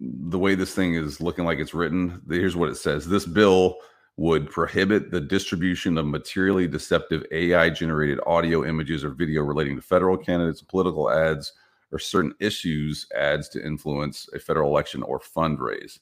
the 0.00 0.38
way 0.38 0.54
this 0.54 0.74
thing 0.74 0.94
is 0.94 1.20
looking 1.20 1.44
like 1.44 1.58
it's 1.58 1.74
written. 1.74 2.20
Here's 2.28 2.56
what 2.56 2.70
it 2.70 2.76
says 2.76 3.06
This 3.06 3.26
bill 3.26 3.76
would 4.16 4.48
prohibit 4.50 5.10
the 5.10 5.20
distribution 5.20 5.98
of 5.98 6.06
materially 6.06 6.68
deceptive 6.68 7.24
AI 7.32 7.68
generated 7.68 8.20
audio, 8.26 8.64
images, 8.64 9.04
or 9.04 9.10
video 9.10 9.42
relating 9.42 9.76
to 9.76 9.82
federal 9.82 10.16
candidates, 10.16 10.62
political 10.62 11.10
ads, 11.10 11.52
or 11.92 11.98
certain 11.98 12.34
issues 12.40 13.06
ads 13.14 13.48
to 13.50 13.64
influence 13.64 14.28
a 14.32 14.38
federal 14.38 14.70
election 14.70 15.02
or 15.02 15.18
fundraise. 15.18 15.98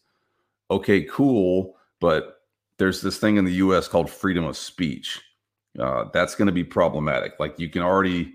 Okay, 0.70 1.02
cool. 1.04 1.76
But 2.00 2.36
there's 2.78 3.00
this 3.00 3.18
thing 3.18 3.36
in 3.36 3.44
the 3.44 3.54
US 3.54 3.88
called 3.88 4.10
freedom 4.10 4.44
of 4.44 4.56
speech 4.56 5.20
uh, 5.78 6.04
that's 6.12 6.34
going 6.34 6.46
to 6.46 6.52
be 6.52 6.64
problematic. 6.64 7.34
Like 7.38 7.58
you 7.58 7.68
can 7.68 7.82
already 7.82 8.34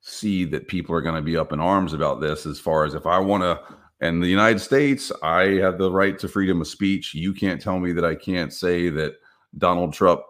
see 0.00 0.44
that 0.46 0.68
people 0.68 0.94
are 0.94 1.02
going 1.02 1.16
to 1.16 1.22
be 1.22 1.36
up 1.36 1.52
in 1.52 1.60
arms 1.60 1.92
about 1.92 2.20
this 2.20 2.46
as 2.46 2.58
far 2.58 2.84
as 2.84 2.94
if 2.94 3.06
I 3.06 3.18
want 3.18 3.42
to 3.42 3.60
in 4.00 4.20
the 4.20 4.28
United 4.28 4.60
States, 4.60 5.10
I 5.22 5.56
have 5.56 5.78
the 5.78 5.90
right 5.90 6.18
to 6.20 6.28
freedom 6.28 6.60
of 6.60 6.68
speech. 6.68 7.14
You 7.14 7.32
can't 7.32 7.60
tell 7.60 7.78
me 7.78 7.92
that 7.92 8.04
I 8.04 8.14
can't 8.14 8.52
say 8.52 8.90
that 8.90 9.14
Donald 9.56 9.92
Trump 9.92 10.22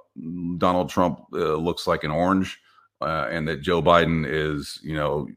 Donald 0.56 0.88
Trump 0.88 1.20
uh, 1.32 1.54
looks 1.54 1.86
like 1.86 2.02
an 2.02 2.10
orange 2.10 2.58
uh, 3.00 3.28
and 3.30 3.46
that 3.46 3.60
Joe 3.60 3.80
Biden 3.80 4.24
is, 4.26 4.80
you 4.82 4.96
know, 4.96 5.28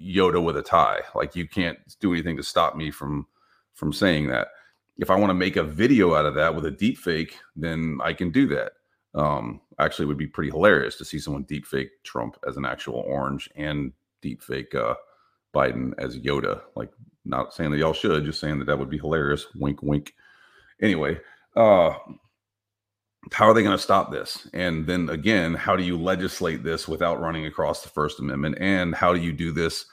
Yoda 0.00 0.42
with 0.42 0.56
a 0.56 0.62
tie. 0.62 1.00
Like 1.14 1.36
you 1.36 1.46
can't 1.46 1.78
do 2.00 2.12
anything 2.12 2.36
to 2.36 2.42
stop 2.42 2.76
me 2.76 2.90
from 2.90 3.26
from 3.74 3.92
saying 3.92 4.28
that. 4.28 4.48
If 4.98 5.10
I 5.10 5.16
want 5.16 5.30
to 5.30 5.34
make 5.34 5.56
a 5.56 5.64
video 5.64 6.14
out 6.14 6.26
of 6.26 6.34
that 6.34 6.54
with 6.54 6.66
a 6.66 6.70
deep 6.70 6.98
fake, 6.98 7.36
then 7.56 7.98
I 8.02 8.12
can 8.12 8.30
do 8.30 8.46
that. 8.48 8.72
Um, 9.14 9.60
actually, 9.78 10.04
it 10.04 10.08
would 10.08 10.18
be 10.18 10.26
pretty 10.26 10.50
hilarious 10.50 10.96
to 10.96 11.04
see 11.04 11.18
someone 11.18 11.42
deep 11.44 11.66
fake 11.66 11.90
Trump 12.04 12.36
as 12.46 12.56
an 12.56 12.64
actual 12.64 13.02
orange 13.06 13.50
and 13.56 13.92
deep 14.22 14.42
fake 14.42 14.74
uh, 14.74 14.94
Biden 15.54 15.92
as 15.98 16.18
Yoda. 16.18 16.62
Like, 16.76 16.90
not 17.24 17.52
saying 17.52 17.70
that 17.70 17.78
y'all 17.78 17.92
should, 17.92 18.24
just 18.24 18.40
saying 18.40 18.58
that 18.58 18.66
that 18.66 18.78
would 18.78 18.90
be 18.90 18.98
hilarious. 18.98 19.46
Wink, 19.56 19.82
wink. 19.82 20.14
Anyway, 20.80 21.18
uh, 21.56 21.92
how 23.32 23.46
are 23.46 23.54
they 23.54 23.62
going 23.62 23.76
to 23.76 23.82
stop 23.82 24.10
this? 24.10 24.48
And 24.54 24.86
then 24.86 25.10
again, 25.10 25.54
how 25.54 25.76
do 25.76 25.82
you 25.82 25.98
legislate 25.98 26.62
this 26.62 26.88
without 26.88 27.20
running 27.20 27.46
across 27.46 27.82
the 27.82 27.90
First 27.90 28.18
Amendment? 28.18 28.56
And 28.60 28.94
how 28.94 29.12
do 29.12 29.20
you 29.20 29.32
do 29.32 29.52
this 29.52 29.84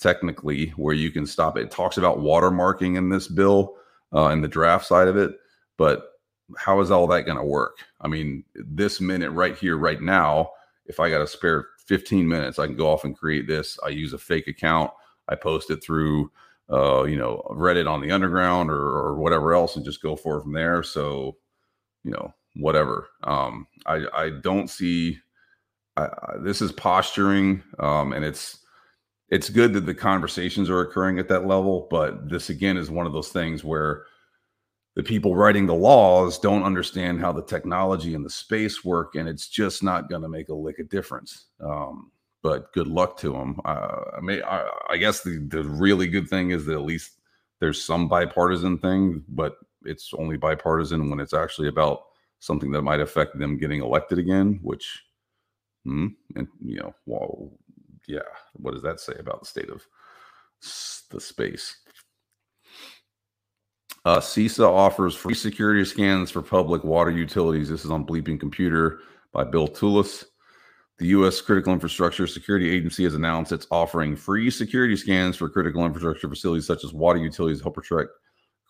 technically 0.00 0.70
where 0.70 0.94
you 0.94 1.10
can 1.10 1.26
stop 1.26 1.56
it? 1.56 1.64
It 1.64 1.70
talks 1.70 1.96
about 1.96 2.18
watermarking 2.18 2.96
in 2.96 3.08
this 3.08 3.28
bill 3.28 3.76
uh, 4.14 4.28
in 4.28 4.40
the 4.40 4.48
draft 4.48 4.86
side 4.86 5.08
of 5.08 5.16
it, 5.16 5.32
but 5.76 6.11
how 6.56 6.80
is 6.80 6.90
all 6.90 7.06
that 7.08 7.26
going 7.26 7.38
to 7.38 7.44
work? 7.44 7.78
I 8.00 8.08
mean, 8.08 8.44
this 8.54 9.00
minute 9.00 9.30
right 9.30 9.56
here, 9.56 9.76
right 9.76 10.00
now, 10.00 10.50
if 10.86 11.00
I 11.00 11.10
got 11.10 11.22
a 11.22 11.26
spare 11.26 11.66
15 11.86 12.26
minutes, 12.26 12.58
I 12.58 12.66
can 12.66 12.76
go 12.76 12.90
off 12.90 13.04
and 13.04 13.16
create 13.16 13.46
this. 13.46 13.78
I 13.84 13.88
use 13.88 14.12
a 14.12 14.18
fake 14.18 14.48
account. 14.48 14.90
I 15.28 15.34
post 15.34 15.70
it 15.70 15.82
through, 15.82 16.30
uh, 16.70 17.04
you 17.04 17.16
know, 17.16 17.42
Reddit 17.50 17.88
on 17.88 18.00
the 18.00 18.10
underground 18.10 18.70
or, 18.70 18.80
or 18.80 19.16
whatever 19.16 19.54
else 19.54 19.76
and 19.76 19.84
just 19.84 20.02
go 20.02 20.16
for 20.16 20.38
it 20.38 20.42
from 20.42 20.52
there. 20.52 20.82
So, 20.82 21.36
you 22.04 22.10
know, 22.10 22.32
whatever. 22.56 23.08
Um, 23.24 23.66
I, 23.86 24.04
I 24.12 24.30
don't 24.30 24.68
see, 24.68 25.18
I, 25.96 26.04
I, 26.04 26.34
this 26.40 26.60
is 26.60 26.72
posturing 26.72 27.62
um, 27.78 28.12
and 28.12 28.24
it's, 28.24 28.58
it's 29.28 29.48
good 29.48 29.72
that 29.72 29.86
the 29.86 29.94
conversations 29.94 30.68
are 30.68 30.80
occurring 30.80 31.18
at 31.18 31.28
that 31.28 31.46
level, 31.46 31.88
but 31.90 32.28
this 32.28 32.50
again 32.50 32.76
is 32.76 32.90
one 32.90 33.06
of 33.06 33.14
those 33.14 33.30
things 33.30 33.64
where 33.64 34.04
the 34.94 35.02
people 35.02 35.34
writing 35.34 35.66
the 35.66 35.74
laws 35.74 36.38
don't 36.38 36.64
understand 36.64 37.20
how 37.20 37.32
the 37.32 37.42
technology 37.42 38.14
and 38.14 38.24
the 38.24 38.30
space 38.30 38.84
work, 38.84 39.14
and 39.14 39.28
it's 39.28 39.48
just 39.48 39.82
not 39.82 40.10
going 40.10 40.22
to 40.22 40.28
make 40.28 40.48
a 40.50 40.54
lick 40.54 40.78
of 40.78 40.88
difference. 40.88 41.46
Um, 41.60 42.10
but 42.42 42.72
good 42.72 42.88
luck 42.88 43.16
to 43.18 43.32
them. 43.32 43.60
Uh, 43.64 44.00
I 44.16 44.20
mean, 44.20 44.42
I, 44.42 44.68
I, 44.90 44.96
guess 44.96 45.22
the, 45.22 45.38
the 45.48 45.62
really 45.62 46.08
good 46.08 46.28
thing 46.28 46.50
is 46.50 46.66
that 46.66 46.74
at 46.74 46.82
least 46.82 47.20
there's 47.60 47.82
some 47.82 48.08
bipartisan 48.08 48.78
thing, 48.78 49.24
but 49.28 49.56
it's 49.84 50.12
only 50.18 50.36
bipartisan 50.36 51.08
when 51.08 51.20
it's 51.20 51.34
actually 51.34 51.68
about 51.68 52.02
something 52.40 52.72
that 52.72 52.82
might 52.82 53.00
affect 53.00 53.38
them 53.38 53.56
getting 53.56 53.80
elected 53.80 54.18
again. 54.18 54.58
Which, 54.62 55.02
hmm, 55.84 56.08
and 56.34 56.48
you 56.60 56.80
know, 56.80 56.94
well, 57.06 57.52
yeah, 58.08 58.20
what 58.54 58.74
does 58.74 58.82
that 58.82 59.00
say 59.00 59.14
about 59.18 59.40
the 59.40 59.46
state 59.46 59.70
of 59.70 59.86
the 61.10 61.20
space? 61.20 61.76
Uh, 64.04 64.18
CISA 64.18 64.66
offers 64.66 65.14
free 65.14 65.34
security 65.34 65.84
scans 65.84 66.30
for 66.30 66.42
public 66.42 66.82
water 66.82 67.10
utilities. 67.10 67.68
This 67.68 67.84
is 67.84 67.90
on 67.90 68.04
Bleeping 68.04 68.40
Computer 68.40 68.98
by 69.32 69.44
Bill 69.44 69.68
Toulas. 69.68 70.24
The 70.98 71.06
U.S. 71.08 71.40
Critical 71.40 71.72
Infrastructure 71.72 72.26
Security 72.26 72.70
Agency 72.70 73.04
has 73.04 73.14
announced 73.14 73.52
it's 73.52 73.66
offering 73.70 74.16
free 74.16 74.50
security 74.50 74.96
scans 74.96 75.36
for 75.36 75.48
critical 75.48 75.84
infrastructure 75.84 76.28
facilities 76.28 76.66
such 76.66 76.84
as 76.84 76.92
water 76.92 77.18
utilities 77.18 77.58
to 77.58 77.64
help 77.64 77.76
protect 77.76 78.10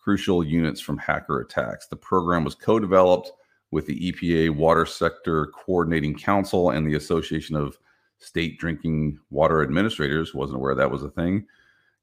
crucial 0.01 0.43
units 0.43 0.79
from 0.79 0.97
hacker 0.97 1.39
attacks. 1.39 1.87
The 1.87 1.95
program 1.95 2.43
was 2.43 2.55
co 2.55 2.79
developed 2.79 3.31
with 3.71 3.87
the 3.87 4.11
EPA 4.11 4.51
Water 4.55 4.85
Sector 4.85 5.47
Coordinating 5.47 6.15
Council 6.15 6.69
and 6.69 6.87
the 6.87 6.95
Association 6.95 7.55
of 7.55 7.77
State 8.19 8.59
Drinking 8.59 9.19
Water 9.31 9.63
Administrators. 9.63 10.35
Wasn't 10.35 10.57
aware 10.57 10.75
that 10.75 10.91
was 10.91 11.03
a 11.03 11.09
thing. 11.09 11.47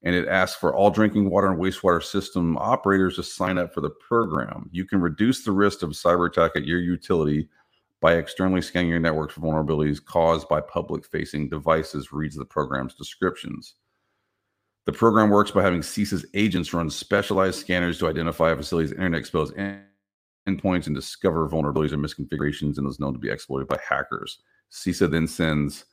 And 0.02 0.14
it 0.14 0.28
asks 0.28 0.58
for 0.58 0.74
all 0.74 0.90
drinking 0.90 1.28
water 1.28 1.48
and 1.48 1.60
wastewater 1.60 2.02
system 2.02 2.56
operators 2.56 3.16
to 3.16 3.22
sign 3.22 3.58
up 3.58 3.74
for 3.74 3.82
the 3.82 3.90
program. 3.90 4.70
You 4.72 4.86
can 4.86 5.00
reduce 5.00 5.44
the 5.44 5.52
risk 5.52 5.82
of 5.82 5.90
cyber 5.90 6.28
attack 6.28 6.52
at 6.56 6.64
your 6.64 6.80
utility 6.80 7.48
by 8.00 8.14
externally 8.14 8.62
scanning 8.62 8.90
your 8.90 8.98
network 8.98 9.30
for 9.30 9.40
vulnerabilities 9.40 10.02
caused 10.02 10.48
by 10.48 10.60
public 10.62 11.04
facing 11.04 11.50
devices, 11.50 12.12
reads 12.12 12.34
the 12.34 12.46
program's 12.46 12.94
descriptions. 12.94 13.74
The 14.86 14.92
program 14.92 15.28
works 15.28 15.50
by 15.50 15.62
having 15.62 15.82
CISA's 15.82 16.24
agents 16.32 16.72
run 16.72 16.88
specialized 16.88 17.60
scanners 17.60 17.98
to 17.98 18.08
identify 18.08 18.50
a 18.50 18.56
facility's 18.56 18.92
internet 18.92 19.20
exposed 19.20 19.54
endpoints 19.54 20.86
and 20.86 20.96
discover 20.96 21.46
vulnerabilities 21.48 21.92
or 21.92 21.98
misconfigurations 21.98 22.78
in 22.78 22.84
those 22.84 22.98
known 22.98 23.12
to 23.12 23.18
be 23.18 23.30
exploited 23.30 23.68
by 23.68 23.78
hackers. 23.86 24.38
CISA 24.72 25.10
then 25.10 25.26
sends 25.26 25.84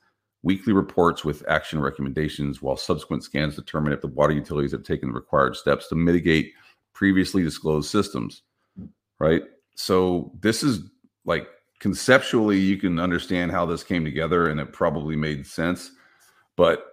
weekly 0.48 0.72
reports 0.72 1.26
with 1.26 1.44
action 1.50 1.82
recommendations, 1.82 2.62
while 2.62 2.78
subsequent 2.78 3.22
scans 3.22 3.58
determine 3.58 3.92
if 3.92 4.00
the 4.00 4.08
water 4.08 4.32
utilities 4.32 4.72
have 4.72 4.84
taken 4.84 5.10
the 5.10 5.14
required 5.14 5.58
steps 5.58 5.90
to 5.90 5.96
mitigate 5.96 6.54
previously 6.94 7.44
disclosed 7.44 7.90
systems. 7.90 8.44
Right. 9.20 9.44
So 9.76 10.32
this 10.40 10.64
is 10.64 10.80
like 11.26 11.50
conceptually 11.82 12.58
you 12.58 12.78
can 12.78 12.98
understand 12.98 13.52
how 13.52 13.66
this 13.66 13.84
came 13.84 14.06
together 14.06 14.48
and 14.48 14.60
it 14.60 14.72
probably 14.72 15.16
made 15.16 15.46
sense 15.46 15.92
but 16.56 16.86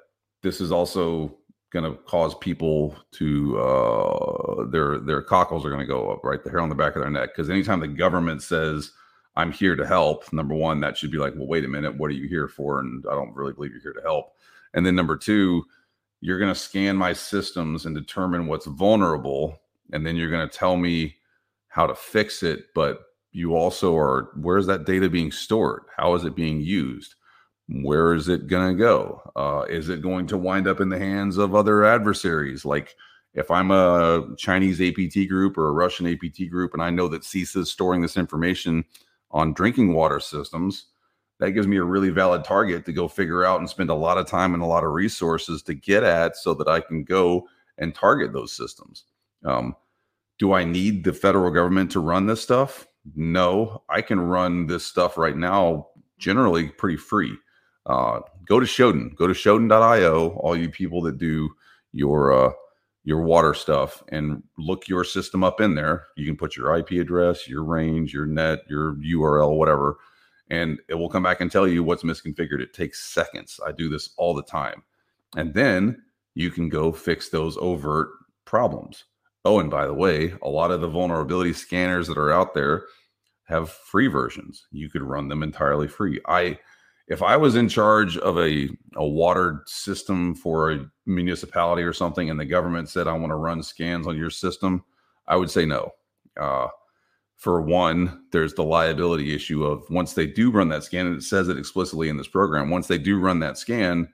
this 0.42 0.60
is 0.60 0.70
also 0.70 1.38
going 1.70 1.90
to 1.90 1.98
cause 2.02 2.34
people 2.36 2.94
to 3.10 3.58
uh, 3.58 4.64
their 4.66 4.98
their 4.98 5.22
cockles 5.22 5.64
are 5.64 5.70
going 5.70 5.80
to 5.80 5.86
go 5.86 6.10
up 6.10 6.22
right 6.22 6.44
the 6.44 6.50
hair 6.50 6.60
on 6.60 6.68
the 6.68 6.74
back 6.74 6.96
of 6.96 7.00
their 7.00 7.10
neck 7.10 7.30
because 7.30 7.48
anytime 7.48 7.80
the 7.80 7.88
government 7.88 8.42
says 8.42 8.92
i'm 9.36 9.52
here 9.52 9.76
to 9.76 9.86
help 9.86 10.32
number 10.32 10.54
one 10.54 10.80
that 10.80 10.96
should 10.96 11.10
be 11.10 11.18
like 11.18 11.34
well 11.36 11.46
wait 11.46 11.64
a 11.64 11.68
minute 11.68 11.96
what 11.96 12.10
are 12.10 12.14
you 12.14 12.28
here 12.28 12.48
for 12.48 12.80
and 12.80 13.04
i 13.10 13.14
don't 13.14 13.34
really 13.34 13.52
believe 13.52 13.72
you're 13.72 13.80
here 13.80 13.92
to 13.92 14.02
help 14.02 14.34
and 14.74 14.84
then 14.84 14.94
number 14.94 15.16
two 15.16 15.64
you're 16.20 16.38
going 16.38 16.52
to 16.52 16.58
scan 16.58 16.96
my 16.96 17.12
systems 17.12 17.86
and 17.86 17.94
determine 17.94 18.46
what's 18.46 18.66
vulnerable 18.66 19.58
and 19.92 20.06
then 20.06 20.16
you're 20.16 20.30
going 20.30 20.48
to 20.48 20.58
tell 20.58 20.76
me 20.76 21.14
how 21.68 21.86
to 21.86 21.94
fix 21.94 22.42
it 22.42 22.66
but 22.74 23.02
you 23.34 23.56
also 23.56 23.98
are 23.98 24.30
where's 24.36 24.66
that 24.66 24.86
data 24.86 25.10
being 25.10 25.32
stored? 25.32 25.82
How 25.94 26.14
is 26.14 26.24
it 26.24 26.36
being 26.36 26.60
used? 26.60 27.16
Where 27.68 28.14
is 28.14 28.28
it 28.28 28.46
going 28.46 28.76
to 28.76 28.78
go? 28.78 29.32
Uh, 29.34 29.64
is 29.68 29.88
it 29.88 30.02
going 30.02 30.26
to 30.28 30.38
wind 30.38 30.68
up 30.68 30.80
in 30.80 30.88
the 30.88 30.98
hands 30.98 31.36
of 31.36 31.54
other 31.54 31.84
adversaries? 31.84 32.64
Like 32.64 32.94
if 33.34 33.50
I'm 33.50 33.72
a 33.72 34.28
Chinese 34.38 34.80
APT 34.80 35.28
group 35.28 35.58
or 35.58 35.66
a 35.66 35.72
Russian 35.72 36.06
APT 36.06 36.48
group, 36.48 36.74
and 36.74 36.82
I 36.82 36.90
know 36.90 37.08
that 37.08 37.22
CISA 37.22 37.56
is 37.56 37.70
storing 37.72 38.00
this 38.00 38.16
information 38.16 38.84
on 39.34 39.52
drinking 39.52 39.92
water 39.92 40.18
systems, 40.18 40.86
that 41.40 41.50
gives 41.50 41.66
me 41.66 41.76
a 41.76 41.84
really 41.84 42.08
valid 42.08 42.44
target 42.44 42.86
to 42.86 42.92
go 42.92 43.06
figure 43.06 43.44
out 43.44 43.60
and 43.60 43.68
spend 43.68 43.90
a 43.90 43.94
lot 43.94 44.16
of 44.16 44.26
time 44.26 44.54
and 44.54 44.62
a 44.62 44.66
lot 44.66 44.84
of 44.84 44.92
resources 44.92 45.62
to 45.64 45.74
get 45.74 46.02
at 46.02 46.36
so 46.36 46.54
that 46.54 46.68
I 46.68 46.80
can 46.80 47.04
go 47.04 47.46
and 47.76 47.94
target 47.94 48.32
those 48.32 48.56
systems. 48.56 49.04
Um, 49.44 49.76
do 50.38 50.54
I 50.54 50.64
need 50.64 51.04
the 51.04 51.12
federal 51.12 51.50
government 51.50 51.90
to 51.90 52.00
run 52.00 52.26
this 52.26 52.40
stuff? 52.40 52.86
no, 53.14 53.82
I 53.88 54.02
can 54.02 54.20
run 54.20 54.66
this 54.66 54.86
stuff 54.86 55.18
right 55.18 55.36
now 55.36 55.88
generally 56.18 56.68
pretty 56.68 56.96
free. 56.96 57.36
Uh, 57.86 58.20
go 58.46 58.60
to 58.60 58.66
Shodan, 58.66 59.14
go 59.16 59.26
to 59.26 59.34
Shodan.io, 59.34 60.28
all 60.38 60.56
you 60.56 60.70
people 60.70 61.02
that 61.02 61.18
do 61.18 61.50
your 61.92 62.32
uh, 62.32 62.52
your 63.04 63.20
water 63.20 63.54
stuff, 63.54 64.02
and 64.08 64.42
look 64.58 64.88
your 64.88 65.04
system 65.04 65.44
up 65.44 65.60
in 65.60 65.74
there. 65.74 66.06
You 66.16 66.26
can 66.26 66.36
put 66.36 66.56
your 66.56 66.74
IP 66.74 66.92
address, 66.92 67.46
your 67.46 67.62
range, 67.62 68.14
your 68.14 68.26
net, 68.26 68.60
your 68.68 68.94
URL, 68.94 69.56
whatever, 69.56 69.98
and 70.50 70.80
it 70.88 70.94
will 70.94 71.10
come 71.10 71.22
back 71.22 71.40
and 71.40 71.50
tell 71.50 71.68
you 71.68 71.84
what's 71.84 72.02
misconfigured. 72.02 72.60
It 72.60 72.72
takes 72.72 73.04
seconds. 73.04 73.60
I 73.66 73.72
do 73.72 73.88
this 73.88 74.10
all 74.16 74.34
the 74.34 74.42
time, 74.42 74.82
and 75.36 75.52
then 75.52 76.02
you 76.34 76.50
can 76.50 76.68
go 76.68 76.92
fix 76.92 77.28
those 77.28 77.56
overt 77.58 78.08
problems. 78.44 79.04
Oh, 79.44 79.60
and 79.60 79.70
by 79.70 79.86
the 79.86 79.94
way, 79.94 80.34
a 80.42 80.48
lot 80.48 80.70
of 80.70 80.80
the 80.80 80.88
vulnerability 80.88 81.52
scanners 81.52 82.08
that 82.08 82.18
are 82.18 82.32
out 82.32 82.54
there 82.54 82.86
have 83.44 83.70
free 83.70 84.06
versions. 84.06 84.66
You 84.72 84.88
could 84.88 85.02
run 85.02 85.28
them 85.28 85.42
entirely 85.42 85.86
free. 85.86 86.20
I 86.26 86.58
if 87.06 87.22
I 87.22 87.36
was 87.36 87.56
in 87.56 87.68
charge 87.68 88.16
of 88.18 88.38
a, 88.38 88.68
a 88.96 89.06
water 89.06 89.62
system 89.66 90.34
for 90.34 90.72
a 90.72 90.86
municipality 91.06 91.82
or 91.82 91.92
something 91.92 92.30
and 92.30 92.40
the 92.40 92.44
government 92.44 92.88
said 92.88 93.06
I 93.06 93.12
want 93.12 93.30
to 93.30 93.36
run 93.36 93.62
scans 93.62 94.06
on 94.06 94.16
your 94.16 94.30
system, 94.30 94.84
I 95.26 95.36
would 95.36 95.50
say 95.50 95.66
no. 95.66 95.90
Uh, 96.40 96.68
for 97.36 97.60
one, 97.60 98.24
there's 98.32 98.54
the 98.54 98.64
liability 98.64 99.34
issue 99.34 99.64
of 99.64 99.84
once 99.90 100.14
they 100.14 100.26
do 100.26 100.50
run 100.50 100.68
that 100.70 100.84
scan, 100.84 101.06
and 101.06 101.16
it 101.16 101.24
says 101.24 101.48
it 101.48 101.58
explicitly 101.58 102.08
in 102.08 102.16
this 102.16 102.28
program, 102.28 102.70
once 102.70 102.86
they 102.86 102.96
do 102.96 103.18
run 103.18 103.38
that 103.40 103.58
scan, 103.58 104.08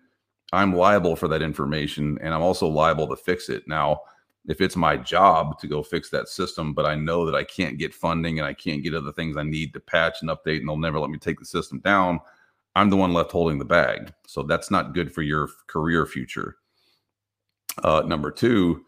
I'm 0.53 0.75
liable 0.75 1.15
for 1.15 1.29
that 1.29 1.43
information 1.43 2.19
and 2.23 2.35
I'm 2.35 2.43
also 2.43 2.67
liable 2.67 3.07
to 3.09 3.17
fix 3.17 3.49
it. 3.49 3.69
Now, 3.69 4.01
if 4.49 4.61
it's 4.61 4.75
my 4.75 4.97
job 4.97 5.61
to 5.61 5.69
go 5.69 5.83
fix 5.83 6.11
that 6.11 6.29
system, 6.29 6.75
but 6.75 6.87
I 6.87 6.97
know 6.97 7.25
that 7.25 7.37
I 7.37 7.45
can't 7.45 7.79
get 7.79 7.95
funding 7.95 8.41
and 8.41 8.49
I 8.49 8.55
can't 8.55 8.83
get 8.83 8.95
other 8.95 9.13
things 9.13 9.37
I 9.37 9.45
need 9.45 9.73
to 9.75 9.81
patch 9.81 10.23
and 10.23 10.31
update, 10.31 10.59
and 10.59 10.69
they'll 10.69 10.77
never 10.77 10.99
let 10.99 11.11
me 11.11 11.19
take 11.19 11.39
the 11.39 11.45
system 11.45 11.79
down, 11.81 12.19
I'm 12.75 12.91
the 12.91 12.97
one 12.97 13.13
left 13.13 13.33
holding 13.33 13.59
the 13.59 13.65
bag. 13.65 14.13
So 14.27 14.43
that's 14.43 14.71
not 14.71 14.95
good 14.95 15.13
for 15.13 15.23
your 15.23 15.49
career 15.67 16.07
future. 16.07 16.57
Uh, 17.83 18.03
number 18.07 18.31
two, 18.31 18.85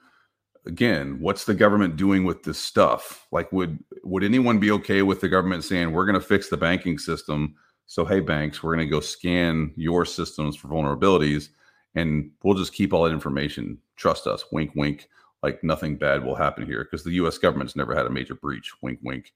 again, 0.66 1.18
what's 1.21 1.45
the 1.45 1.55
government 1.55 1.97
doing 1.97 2.25
with 2.25 2.42
this 2.42 2.59
stuff? 2.59 3.27
Like, 3.33 3.51
would 3.53 3.83
would 4.05 4.25
anyone 4.25 4.59
be 4.59 4.71
okay 4.73 5.03
with 5.03 5.21
the 5.21 5.29
government 5.29 5.64
saying 5.64 5.92
we're 5.92 6.07
going 6.07 6.21
to 6.21 6.27
fix 6.27 6.49
the 6.49 6.57
banking 6.57 6.99
system? 6.99 7.55
So 7.87 8.05
hey, 8.05 8.21
banks, 8.21 8.62
we're 8.62 8.75
going 8.75 8.87
to 8.87 8.90
go 8.90 9.01
scan 9.01 9.73
your 9.77 10.05
systems 10.05 10.57
for 10.57 10.68
vulnerabilities, 10.68 11.49
and 11.95 12.31
we'll 12.42 12.55
just 12.55 12.73
keep 12.73 12.92
all 12.92 13.05
that 13.05 13.12
information. 13.12 13.79
Trust 13.97 14.27
us. 14.27 14.45
Wink, 14.53 14.73
wink 14.75 15.09
like 15.42 15.62
nothing 15.64 15.97
bad 15.97 16.25
will 16.25 16.35
happen 16.35 16.64
here 16.64 16.85
because 16.85 17.03
the 17.05 17.12
U.S. 17.12 17.38
government's 17.38 17.77
never 17.77 17.95
had 17.95 18.07
a 18.07 18.11
major 18.11 18.35
breach. 18.35 18.71
Wink, 18.81 19.01
wink. 19.03 19.33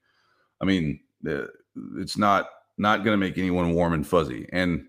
I 0.60 0.64
mean, 0.64 1.00
it's 1.96 2.16
not 2.16 2.48
not 2.78 3.04
going 3.04 3.18
to 3.18 3.26
make 3.26 3.38
anyone 3.38 3.74
warm 3.74 3.92
and 3.92 4.06
fuzzy. 4.06 4.48
And 4.52 4.86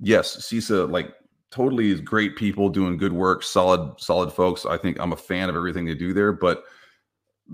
yes, 0.00 0.36
CISA 0.36 0.90
like 0.90 1.14
totally 1.50 1.90
is 1.90 2.00
great 2.00 2.36
people 2.36 2.68
doing 2.68 2.96
good 2.96 3.12
work, 3.12 3.42
solid 3.42 3.98
solid 3.98 4.32
folks. 4.32 4.66
I 4.66 4.76
think 4.76 4.98
I'm 4.98 5.12
a 5.12 5.16
fan 5.16 5.48
of 5.48 5.56
everything 5.56 5.84
they 5.84 5.94
do 5.94 6.12
there, 6.12 6.32
but 6.32 6.64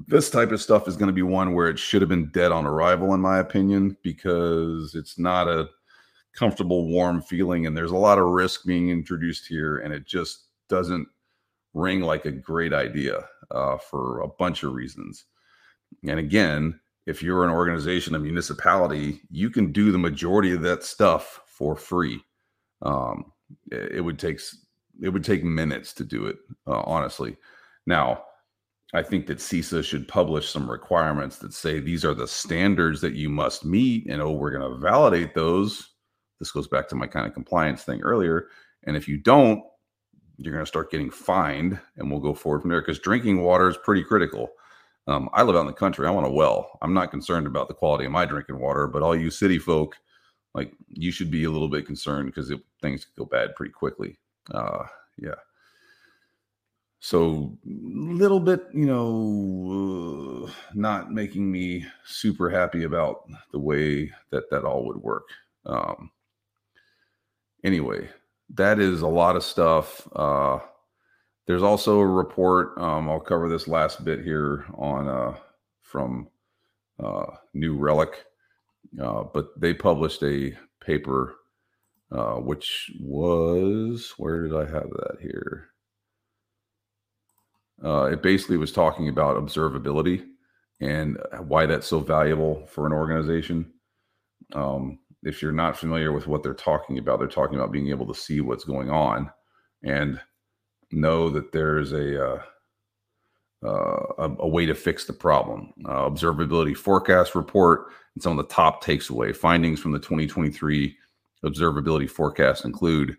this 0.07 0.31
type 0.31 0.53
of 0.53 0.61
stuff 0.61 0.87
is 0.87 0.97
going 0.97 1.09
to 1.09 1.13
be 1.13 1.23
one 1.23 1.53
where 1.53 1.69
it 1.69 1.79
should 1.79 2.03
have 2.03 2.09
been 2.09 2.31
dead 2.31 2.53
on 2.53 2.67
arrival, 2.67 3.13
in 3.15 3.21
my 3.21 3.39
opinion, 3.39 3.97
because 4.03 4.95
it's 4.95 5.19
not 5.19 5.49
a 5.49 5.69
comfortable, 6.33 6.89
warm 6.89 7.21
feeling, 7.21 7.67
and 7.67 7.77
there's 7.77 7.91
a 7.91 7.97
lot 7.97 8.19
of 8.19 8.27
risk 8.27 8.65
being 8.65 8.89
introduced 8.89 9.47
here, 9.47 9.79
and 9.79 9.93
it 9.93 10.07
just 10.07 10.47
doesn't 10.69 11.09
ring 11.75 12.01
like 12.01 12.25
a 12.25 12.31
great 12.31 12.73
idea 12.73 13.25
uh, 13.51 13.77
for 13.79 14.21
a 14.21 14.29
bunch 14.29 14.63
of 14.63 14.73
reasons. 14.73 15.25
And 16.05 16.21
again, 16.21 16.79
if 17.07 17.23
you're 17.23 17.45
an 17.45 17.51
organization, 17.51 18.15
a 18.15 18.19
municipality, 18.19 19.21
you 19.31 19.51
can 19.51 19.73
do 19.73 19.91
the 19.91 19.99
majority 19.99 20.53
of 20.53 20.63
that 20.63 20.85
stuff 20.85 21.41
for 21.47 21.77
free. 21.77 22.21
Um, 22.83 23.33
it 23.71 24.05
would 24.05 24.19
take 24.19 24.41
it 25.03 25.09
would 25.09 25.25
take 25.25 25.43
minutes 25.43 25.93
to 25.95 26.05
do 26.05 26.27
it, 26.27 26.37
uh, 26.67 26.83
honestly. 26.83 27.37
Now, 27.87 28.25
I 28.93 29.03
think 29.03 29.27
that 29.27 29.39
CISA 29.39 29.85
should 29.85 30.09
publish 30.09 30.51
some 30.51 30.71
requirements 30.71 31.39
that 31.39 31.55
say 31.55 31.81
these 31.81 32.05
are 32.05 32.15
the 32.15 32.27
standards 32.29 33.01
that 33.01 33.15
you 33.15 33.31
must 33.31 33.65
meet, 33.65 34.07
and 34.09 34.21
oh, 34.21 34.33
we're 34.33 34.51
going 34.51 34.71
to 34.71 34.79
validate 34.79 35.35
those. 35.35 35.91
This 36.39 36.51
goes 36.51 36.69
back 36.69 36.89
to 36.89 36.97
my 36.97 37.07
kind 37.07 37.27
of 37.27 37.35
compliance 37.35 37.83
thing 37.83 38.01
earlier. 38.03 38.49
And 38.85 38.97
if 38.97 39.07
you 39.07 39.19
don't, 39.19 39.63
you're 40.39 40.53
going 40.53 40.65
to 40.65 40.69
start 40.69 40.91
getting 40.91 41.11
fined, 41.11 41.79
and 41.97 42.11
we'll 42.11 42.21
go 42.21 42.35
forward 42.35 42.63
from 42.63 42.71
there 42.71 42.81
because 42.81 42.99
drinking 42.99 43.43
water 43.43 43.69
is 43.69 43.77
pretty 43.77 44.03
critical. 44.03 44.51
Um, 45.07 45.29
I 45.33 45.43
live 45.43 45.57
out 45.57 45.63
in 45.63 45.67
the 45.67 45.73
country. 45.73 46.07
I 46.07 46.11
want 46.11 46.27
a 46.27 46.31
well. 46.31 46.79
I'm 46.83 46.95
not 46.95 47.11
concerned 47.11 47.47
about 47.47 47.69
the 47.69 47.75
quality 47.75 48.05
of 48.05 48.13
my 48.13 48.25
drinking 48.25 48.59
water, 48.59 48.87
but 48.87 49.03
all 49.03 49.17
you 49.17 49.31
city 49.31 49.59
folk, 49.59 49.97
like 50.55 50.73
you 50.89 51.11
should 51.11 51.31
be 51.31 51.45
a 51.45 51.51
little 51.51 51.69
bit 51.69 51.87
concerned 51.87 52.27
because 52.27 52.53
things 52.83 53.07
go 53.17 53.25
bad 53.25 53.55
pretty 53.57 53.73
quickly. 53.73 54.19
Uh, 54.53 54.85
yeah. 55.17 55.35
So 57.01 57.57
little 57.65 58.41
bit, 58.41 58.67
you 58.75 58.85
know, 58.85 60.47
uh, 60.47 60.53
not 60.75 61.13
making 61.13 61.51
me 61.51 61.87
super 62.05 62.51
happy 62.51 62.85
about 62.85 63.25
the 63.53 63.59
way 63.59 64.13
that 64.31 64.51
that 64.51 64.65
all 64.65 64.85
would 64.87 64.99
work. 64.99 65.29
Um, 65.65 66.11
anyway, 67.65 68.09
that 68.55 68.79
is 68.79 69.01
a 69.01 69.09
lot 69.09 69.37
of 69.37 69.45
stuff. 69.45 70.07
Uh, 70.15 70.59
there's 71.47 71.63
also 71.63 71.99
a 71.99 72.07
report. 72.07 72.79
Um, 72.79 73.09
I'll 73.09 73.21
cover 73.21 73.49
this 73.49 73.69
last 73.69 74.05
bit 74.05 74.23
here 74.23 74.67
on 74.75 75.09
uh, 75.09 75.37
from 75.83 76.29
uh, 77.03 77.27
New 77.55 77.77
Relic, 77.77 78.25
uh, 79.03 79.25
but 79.25 79.59
they 79.61 79.75
published 79.75 80.23
a 80.23 80.57
paper 80.85 81.35
uh, 82.13 82.35
which 82.35 82.91
was 83.01 84.15
where 84.17 84.43
did 84.43 84.55
I 84.55 84.65
have 84.65 84.91
that 84.91 85.19
here? 85.21 85.69
Uh, 87.83 88.05
it 88.07 88.23
basically 88.23 88.57
was 88.57 88.73
talking 88.73 89.09
about 89.09 89.37
observability 89.37 90.27
and 90.81 91.19
why 91.47 91.67
that's 91.67 91.87
so 91.87 92.01
valuable 92.01 92.67
for 92.67 92.87
an 92.87 92.93
organization. 92.93 93.73
Um, 94.55 94.99
if 95.23 95.41
you're 95.41 95.53
not 95.53 95.77
familiar 95.77 96.13
with 96.13 96.27
what 96.27 96.43
they're 96.43 96.55
talking 96.55 96.99
about, 96.99 97.19
they're 97.19 97.29
talking 97.29 97.57
about 97.57 97.73
being 97.73 97.89
able 97.89 98.07
to 98.07 98.21
see 98.21 98.41
what's 98.41 98.65
going 98.65 98.91
on 98.91 99.31
and 99.85 100.21
know 100.93 101.31
that 101.31 101.53
there's 101.53 101.93
a 101.93 102.33
uh, 102.33 102.43
uh, 103.65 104.07
a, 104.19 104.37
a, 104.39 104.49
way 104.49 104.65
to 104.65 104.75
fix 104.75 105.05
the 105.05 105.13
problem. 105.13 105.73
Uh, 105.85 106.09
observability 106.09 106.75
forecast 106.75 107.35
report 107.35 107.89
and 108.15 108.23
some 108.23 108.39
of 108.39 108.49
the 108.49 108.55
top 108.55 108.83
takes 108.83 109.11
away 109.11 109.35
findings 109.35 109.79
from 109.79 109.93
the 109.93 109.99
2023 109.99 110.97
observability 111.45 112.09
forecast 112.09 112.65
include 112.65 113.17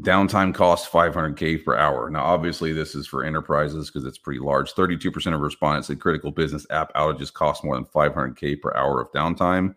downtime 0.00 0.54
cost 0.54 0.90
500k 0.90 1.64
per 1.64 1.76
hour. 1.76 2.10
Now, 2.10 2.24
obviously, 2.24 2.72
this 2.72 2.94
is 2.94 3.06
for 3.06 3.24
enterprises 3.24 3.88
because 3.88 4.06
it's 4.06 4.18
pretty 4.18 4.40
large. 4.40 4.74
32% 4.74 5.34
of 5.34 5.40
respondents 5.40 5.88
said 5.88 6.00
critical 6.00 6.30
business 6.30 6.66
app 6.70 6.92
outages 6.94 7.32
cost 7.32 7.62
more 7.62 7.76
than 7.76 7.84
500k 7.84 8.60
per 8.60 8.74
hour 8.74 9.00
of 9.00 9.12
downtime. 9.12 9.74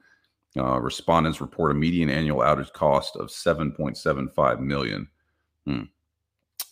Uh, 0.58 0.80
respondents 0.80 1.42
report 1.42 1.72
a 1.72 1.76
median 1.76 2.10
annual 2.10 2.40
outage 2.40 2.72
cost 2.72 3.18
of 3.18 3.28
7.75 3.28 4.60
million. 4.62 5.08
Hmm. 5.66 5.84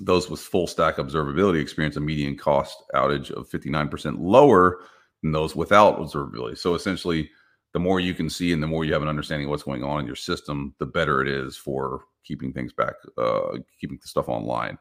Those 0.05 0.29
with 0.29 0.39
full 0.39 0.67
stack 0.67 0.97
observability 0.97 1.61
experience 1.61 1.95
a 1.95 2.01
median 2.01 2.37
cost 2.37 2.83
outage 2.93 3.31
of 3.31 3.49
59% 3.49 4.17
lower 4.19 4.79
than 5.21 5.31
those 5.31 5.55
without 5.55 5.99
observability. 5.99 6.57
So 6.57 6.75
essentially, 6.75 7.29
the 7.73 7.79
more 7.79 7.99
you 7.99 8.13
can 8.13 8.29
see 8.29 8.53
and 8.53 8.61
the 8.61 8.67
more 8.67 8.85
you 8.85 8.93
have 8.93 9.01
an 9.01 9.07
understanding 9.07 9.47
of 9.47 9.51
what's 9.51 9.63
going 9.63 9.83
on 9.83 9.99
in 9.99 10.05
your 10.05 10.15
system, 10.15 10.75
the 10.79 10.85
better 10.85 11.21
it 11.21 11.27
is 11.27 11.55
for 11.55 12.03
keeping 12.23 12.53
things 12.53 12.73
back, 12.73 12.93
uh, 13.17 13.57
keeping 13.79 13.97
the 14.01 14.07
stuff 14.07 14.29
online. 14.29 14.77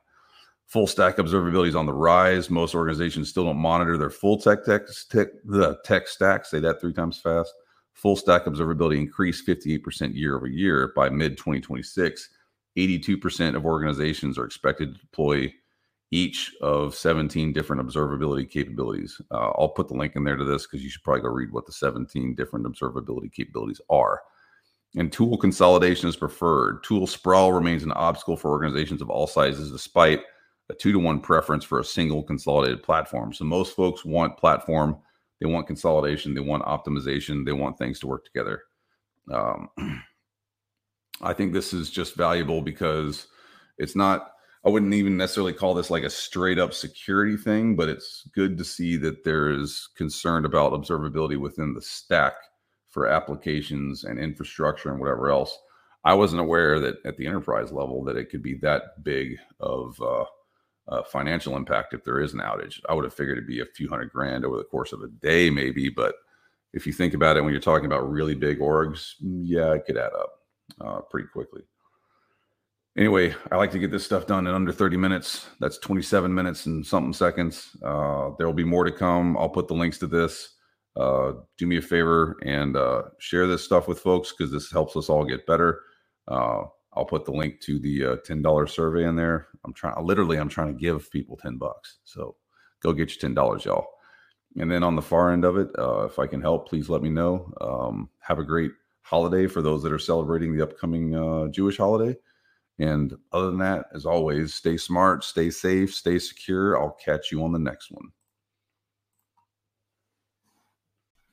Full 0.66 0.86
stack 0.86 1.16
observability 1.16 1.68
is 1.68 1.76
on 1.76 1.86
the 1.86 1.92
rise. 1.92 2.50
Most 2.50 2.74
organizations 2.74 3.28
still 3.28 3.44
don't 3.44 3.56
monitor 3.56 3.96
their 3.96 4.10
full 4.10 4.38
tech 4.38 4.64
tech, 4.64 4.82
tech 5.10 5.28
the 5.44 5.78
tech 5.84 6.08
stack. 6.08 6.44
Say 6.46 6.60
that 6.60 6.80
three 6.80 6.92
times 6.92 7.18
fast. 7.18 7.52
Full 7.92 8.16
stack 8.16 8.46
observability 8.46 8.98
increased 8.98 9.46
58% 9.46 10.14
year 10.14 10.36
over 10.36 10.46
year 10.46 10.92
by 10.96 11.10
mid 11.10 11.36
2026. 11.36 12.28
82% 12.76 13.54
of 13.54 13.66
organizations 13.66 14.38
are 14.38 14.44
expected 14.44 14.94
to 14.94 15.00
deploy 15.00 15.52
each 16.10 16.54
of 16.60 16.94
17 16.94 17.52
different 17.52 17.86
observability 17.86 18.48
capabilities. 18.48 19.20
Uh, 19.30 19.50
I'll 19.58 19.70
put 19.70 19.88
the 19.88 19.94
link 19.94 20.14
in 20.14 20.24
there 20.24 20.36
to 20.36 20.44
this 20.44 20.66
because 20.66 20.84
you 20.84 20.90
should 20.90 21.02
probably 21.02 21.22
go 21.22 21.28
read 21.28 21.52
what 21.52 21.66
the 21.66 21.72
17 21.72 22.34
different 22.34 22.66
observability 22.66 23.32
capabilities 23.32 23.80
are. 23.88 24.20
And 24.96 25.10
tool 25.10 25.38
consolidation 25.38 26.08
is 26.08 26.16
preferred. 26.16 26.84
Tool 26.84 27.06
sprawl 27.06 27.52
remains 27.52 27.82
an 27.82 27.92
obstacle 27.92 28.36
for 28.36 28.50
organizations 28.50 29.00
of 29.00 29.08
all 29.08 29.26
sizes, 29.26 29.72
despite 29.72 30.20
a 30.68 30.74
two 30.74 30.92
to 30.92 30.98
one 30.98 31.18
preference 31.18 31.64
for 31.64 31.80
a 31.80 31.84
single 31.84 32.22
consolidated 32.22 32.82
platform. 32.82 33.32
So 33.32 33.44
most 33.44 33.74
folks 33.74 34.04
want 34.04 34.36
platform 34.36 34.98
they 35.42 35.48
want 35.48 35.66
consolidation. 35.66 36.34
They 36.34 36.40
want 36.40 36.62
optimization. 36.62 37.44
They 37.44 37.52
want 37.52 37.76
things 37.76 37.98
to 37.98 38.06
work 38.06 38.24
together. 38.24 38.62
Um, 39.28 39.68
I 41.22 41.32
think 41.32 41.52
this 41.52 41.72
is 41.72 41.90
just 41.90 42.14
valuable 42.14 42.62
because 42.62 43.26
it's 43.78 43.94
not, 43.94 44.32
I 44.64 44.68
wouldn't 44.68 44.94
even 44.94 45.16
necessarily 45.16 45.52
call 45.52 45.74
this 45.74 45.90
like 45.90 46.02
a 46.02 46.10
straight 46.10 46.58
up 46.58 46.74
security 46.74 47.36
thing, 47.36 47.76
but 47.76 47.88
it's 47.88 48.28
good 48.34 48.58
to 48.58 48.64
see 48.64 48.96
that 48.98 49.24
there 49.24 49.50
is 49.50 49.88
concern 49.96 50.44
about 50.44 50.72
observability 50.72 51.38
within 51.38 51.74
the 51.74 51.82
stack 51.82 52.34
for 52.88 53.06
applications 53.06 54.04
and 54.04 54.18
infrastructure 54.18 54.90
and 54.90 55.00
whatever 55.00 55.30
else. 55.30 55.58
I 56.04 56.14
wasn't 56.14 56.42
aware 56.42 56.80
that 56.80 56.96
at 57.04 57.16
the 57.16 57.26
enterprise 57.26 57.70
level 57.70 58.02
that 58.04 58.16
it 58.16 58.28
could 58.28 58.42
be 58.42 58.54
that 58.58 59.02
big 59.04 59.36
of 59.60 60.00
uh, 60.02 60.24
uh, 60.88 61.02
financial 61.04 61.56
impact 61.56 61.94
if 61.94 62.04
there 62.04 62.20
is 62.20 62.34
an 62.34 62.40
outage. 62.40 62.80
I 62.88 62.94
would 62.94 63.04
have 63.04 63.14
figured 63.14 63.38
it'd 63.38 63.46
be 63.46 63.60
a 63.60 63.66
few 63.66 63.88
hundred 63.88 64.10
grand 64.10 64.44
over 64.44 64.56
the 64.56 64.64
course 64.64 64.92
of 64.92 65.02
a 65.02 65.08
day, 65.08 65.48
maybe. 65.48 65.88
But 65.88 66.16
if 66.72 66.86
you 66.86 66.92
think 66.92 67.14
about 67.14 67.36
it, 67.36 67.42
when 67.42 67.52
you're 67.52 67.60
talking 67.60 67.86
about 67.86 68.10
really 68.10 68.34
big 68.34 68.58
orgs, 68.58 69.12
yeah, 69.20 69.72
it 69.74 69.86
could 69.86 69.96
add 69.96 70.12
up 70.12 70.41
uh, 70.80 71.00
pretty 71.10 71.28
quickly. 71.28 71.62
Anyway, 72.96 73.34
I 73.50 73.56
like 73.56 73.70
to 73.70 73.78
get 73.78 73.90
this 73.90 74.04
stuff 74.04 74.26
done 74.26 74.46
in 74.46 74.54
under 74.54 74.72
30 74.72 74.98
minutes. 74.98 75.46
That's 75.60 75.78
27 75.78 76.32
minutes 76.32 76.66
and 76.66 76.84
something 76.84 77.14
seconds. 77.14 77.74
Uh, 77.82 78.30
there 78.36 78.46
will 78.46 78.52
be 78.52 78.64
more 78.64 78.84
to 78.84 78.92
come. 78.92 79.36
I'll 79.38 79.48
put 79.48 79.66
the 79.66 79.74
links 79.74 79.98
to 79.98 80.06
this. 80.06 80.50
Uh, 80.94 81.32
do 81.56 81.66
me 81.66 81.78
a 81.78 81.82
favor 81.82 82.36
and 82.44 82.76
uh, 82.76 83.04
share 83.18 83.46
this 83.46 83.64
stuff 83.64 83.88
with 83.88 83.98
folks 83.98 84.32
because 84.32 84.52
this 84.52 84.70
helps 84.70 84.94
us 84.94 85.08
all 85.08 85.24
get 85.24 85.46
better. 85.46 85.80
Uh, 86.28 86.64
I'll 86.94 87.06
put 87.06 87.24
the 87.24 87.32
link 87.32 87.60
to 87.62 87.78
the 87.78 88.04
uh, 88.04 88.16
ten 88.26 88.42
dollar 88.42 88.66
survey 88.66 89.04
in 89.04 89.16
there. 89.16 89.46
I'm 89.64 89.72
trying, 89.72 90.04
literally, 90.04 90.36
I'm 90.36 90.50
trying 90.50 90.74
to 90.74 90.78
give 90.78 91.10
people 91.10 91.38
ten 91.38 91.56
bucks. 91.56 91.98
So 92.04 92.36
go 92.82 92.92
get 92.92 93.08
your 93.08 93.20
ten 93.20 93.32
dollars, 93.32 93.64
y'all. 93.64 93.86
And 94.56 94.70
then 94.70 94.82
on 94.82 94.96
the 94.96 95.00
far 95.00 95.32
end 95.32 95.46
of 95.46 95.56
it, 95.56 95.70
uh, 95.78 96.04
if 96.04 96.18
I 96.18 96.26
can 96.26 96.42
help, 96.42 96.68
please 96.68 96.90
let 96.90 97.00
me 97.00 97.08
know. 97.08 97.50
Um, 97.62 98.10
have 98.20 98.38
a 98.38 98.44
great 98.44 98.72
holiday 99.02 99.46
for 99.46 99.62
those 99.62 99.82
that 99.82 99.92
are 99.92 99.98
celebrating 99.98 100.56
the 100.56 100.62
upcoming 100.62 101.14
uh, 101.14 101.48
Jewish 101.48 101.76
holiday. 101.76 102.16
And 102.78 103.14
other 103.32 103.46
than 103.46 103.58
that, 103.58 103.86
as 103.94 104.06
always, 104.06 104.54
stay 104.54 104.76
smart, 104.76 105.24
stay 105.24 105.50
safe, 105.50 105.94
stay 105.94 106.18
secure. 106.18 106.80
I'll 106.80 106.96
catch 107.04 107.30
you 107.30 107.44
on 107.44 107.52
the 107.52 107.58
next 107.58 107.90
one. 107.90 108.10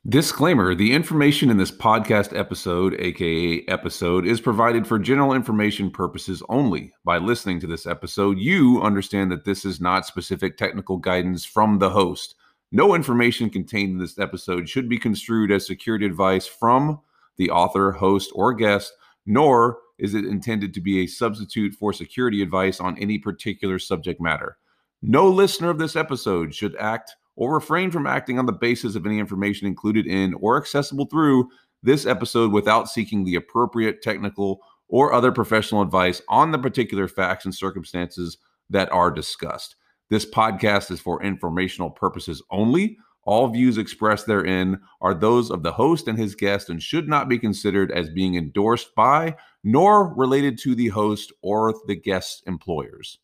Disclaimer 0.08 0.74
The 0.76 0.94
information 0.94 1.50
in 1.50 1.58
this 1.58 1.72
podcast 1.72 2.38
episode, 2.38 2.96
aka 3.00 3.66
episode, 3.68 4.26
is 4.26 4.40
provided 4.40 4.88
for 4.88 4.98
general 4.98 5.34
information 5.34 5.92
purposes 5.92 6.42
only. 6.50 6.94
By 7.04 7.18
listening 7.18 7.60
to 7.60 7.68
this 7.68 7.86
episode, 7.86 8.40
you 8.40 8.82
understand 8.82 9.32
that 9.32 9.44
this 9.44 9.66
is 9.66 9.82
not 9.82 10.06
specific 10.06 10.58
technical 10.58 10.98
guidance 10.98 11.46
from 11.46 11.80
the 11.80 11.90
host. 11.90 12.36
No 12.72 12.96
information 12.96 13.50
contained 13.50 13.92
in 13.92 13.98
this 14.00 14.18
episode 14.18 14.70
should 14.70 14.88
be 14.88 14.98
construed 14.98 15.52
as 15.52 15.68
security 15.68 16.06
advice 16.06 16.48
from 16.48 17.02
the 17.40 17.50
author, 17.50 17.94
host, 17.94 18.32
or 18.36 18.54
guest, 18.54 18.94
nor 19.26 19.80
is 19.98 20.14
it 20.14 20.26
intended 20.26 20.74
to 20.74 20.82
be 20.82 21.00
a 21.00 21.08
substitute 21.08 21.74
for 21.74 21.92
security 21.92 22.44
advice 22.44 22.80
on 22.80 22.98
any 23.00 23.18
particular 23.18 23.80
subject 23.80 24.22
matter. 24.22 24.58
No 25.02 25.28
listener 25.28 25.70
of 25.70 25.80
this 25.80 25.96
episode 25.96 26.54
should 26.54 26.76
act 26.76 27.16
or 27.36 27.54
refrain 27.54 27.90
from 27.90 28.06
acting 28.06 28.38
on 28.38 28.46
the 28.46 28.52
basis 28.52 28.96
of 28.96 29.06
any 29.06 29.18
information 29.18 29.66
included 29.66 30.06
in 30.06 30.34
or 30.36 30.58
accessible 30.58 31.06
through 31.06 31.50
this 31.82 32.06
episode 32.06 32.52
without 32.52 32.90
seeking 32.90 33.24
the 33.24 33.36
appropriate 33.36 34.02
technical 34.02 34.60
or 34.90 35.14
other 35.14 35.32
professional 35.32 35.82
advice 35.82 36.22
on 36.28 36.52
the 36.52 36.60
particular 36.60 37.08
facts 37.08 37.46
and 37.46 37.56
circumstances 37.56 38.38
that 38.70 38.92
are 38.92 39.12
discussed. 39.12 39.76
This 40.10 40.26
podcast 40.26 40.92
is 40.92 41.00
for 41.00 41.24
informational 41.24 41.92
purposes 41.92 42.42
only. 42.52 42.98
All 43.30 43.48
views 43.48 43.78
expressed 43.78 44.26
therein 44.26 44.80
are 45.02 45.14
those 45.14 45.52
of 45.52 45.62
the 45.62 45.74
host 45.74 46.08
and 46.08 46.18
his 46.18 46.34
guest 46.34 46.68
and 46.68 46.82
should 46.82 47.08
not 47.08 47.30
be 47.30 47.38
considered 47.38 47.92
as 47.92 48.10
being 48.10 48.34
endorsed 48.34 48.96
by 48.96 49.36
nor 49.64 50.16
related 50.16 50.58
to 50.62 50.74
the 50.74 50.88
host 50.88 51.32
or 51.44 51.76
the 51.86 51.94
guest's 51.94 52.42
employers. 52.48 53.20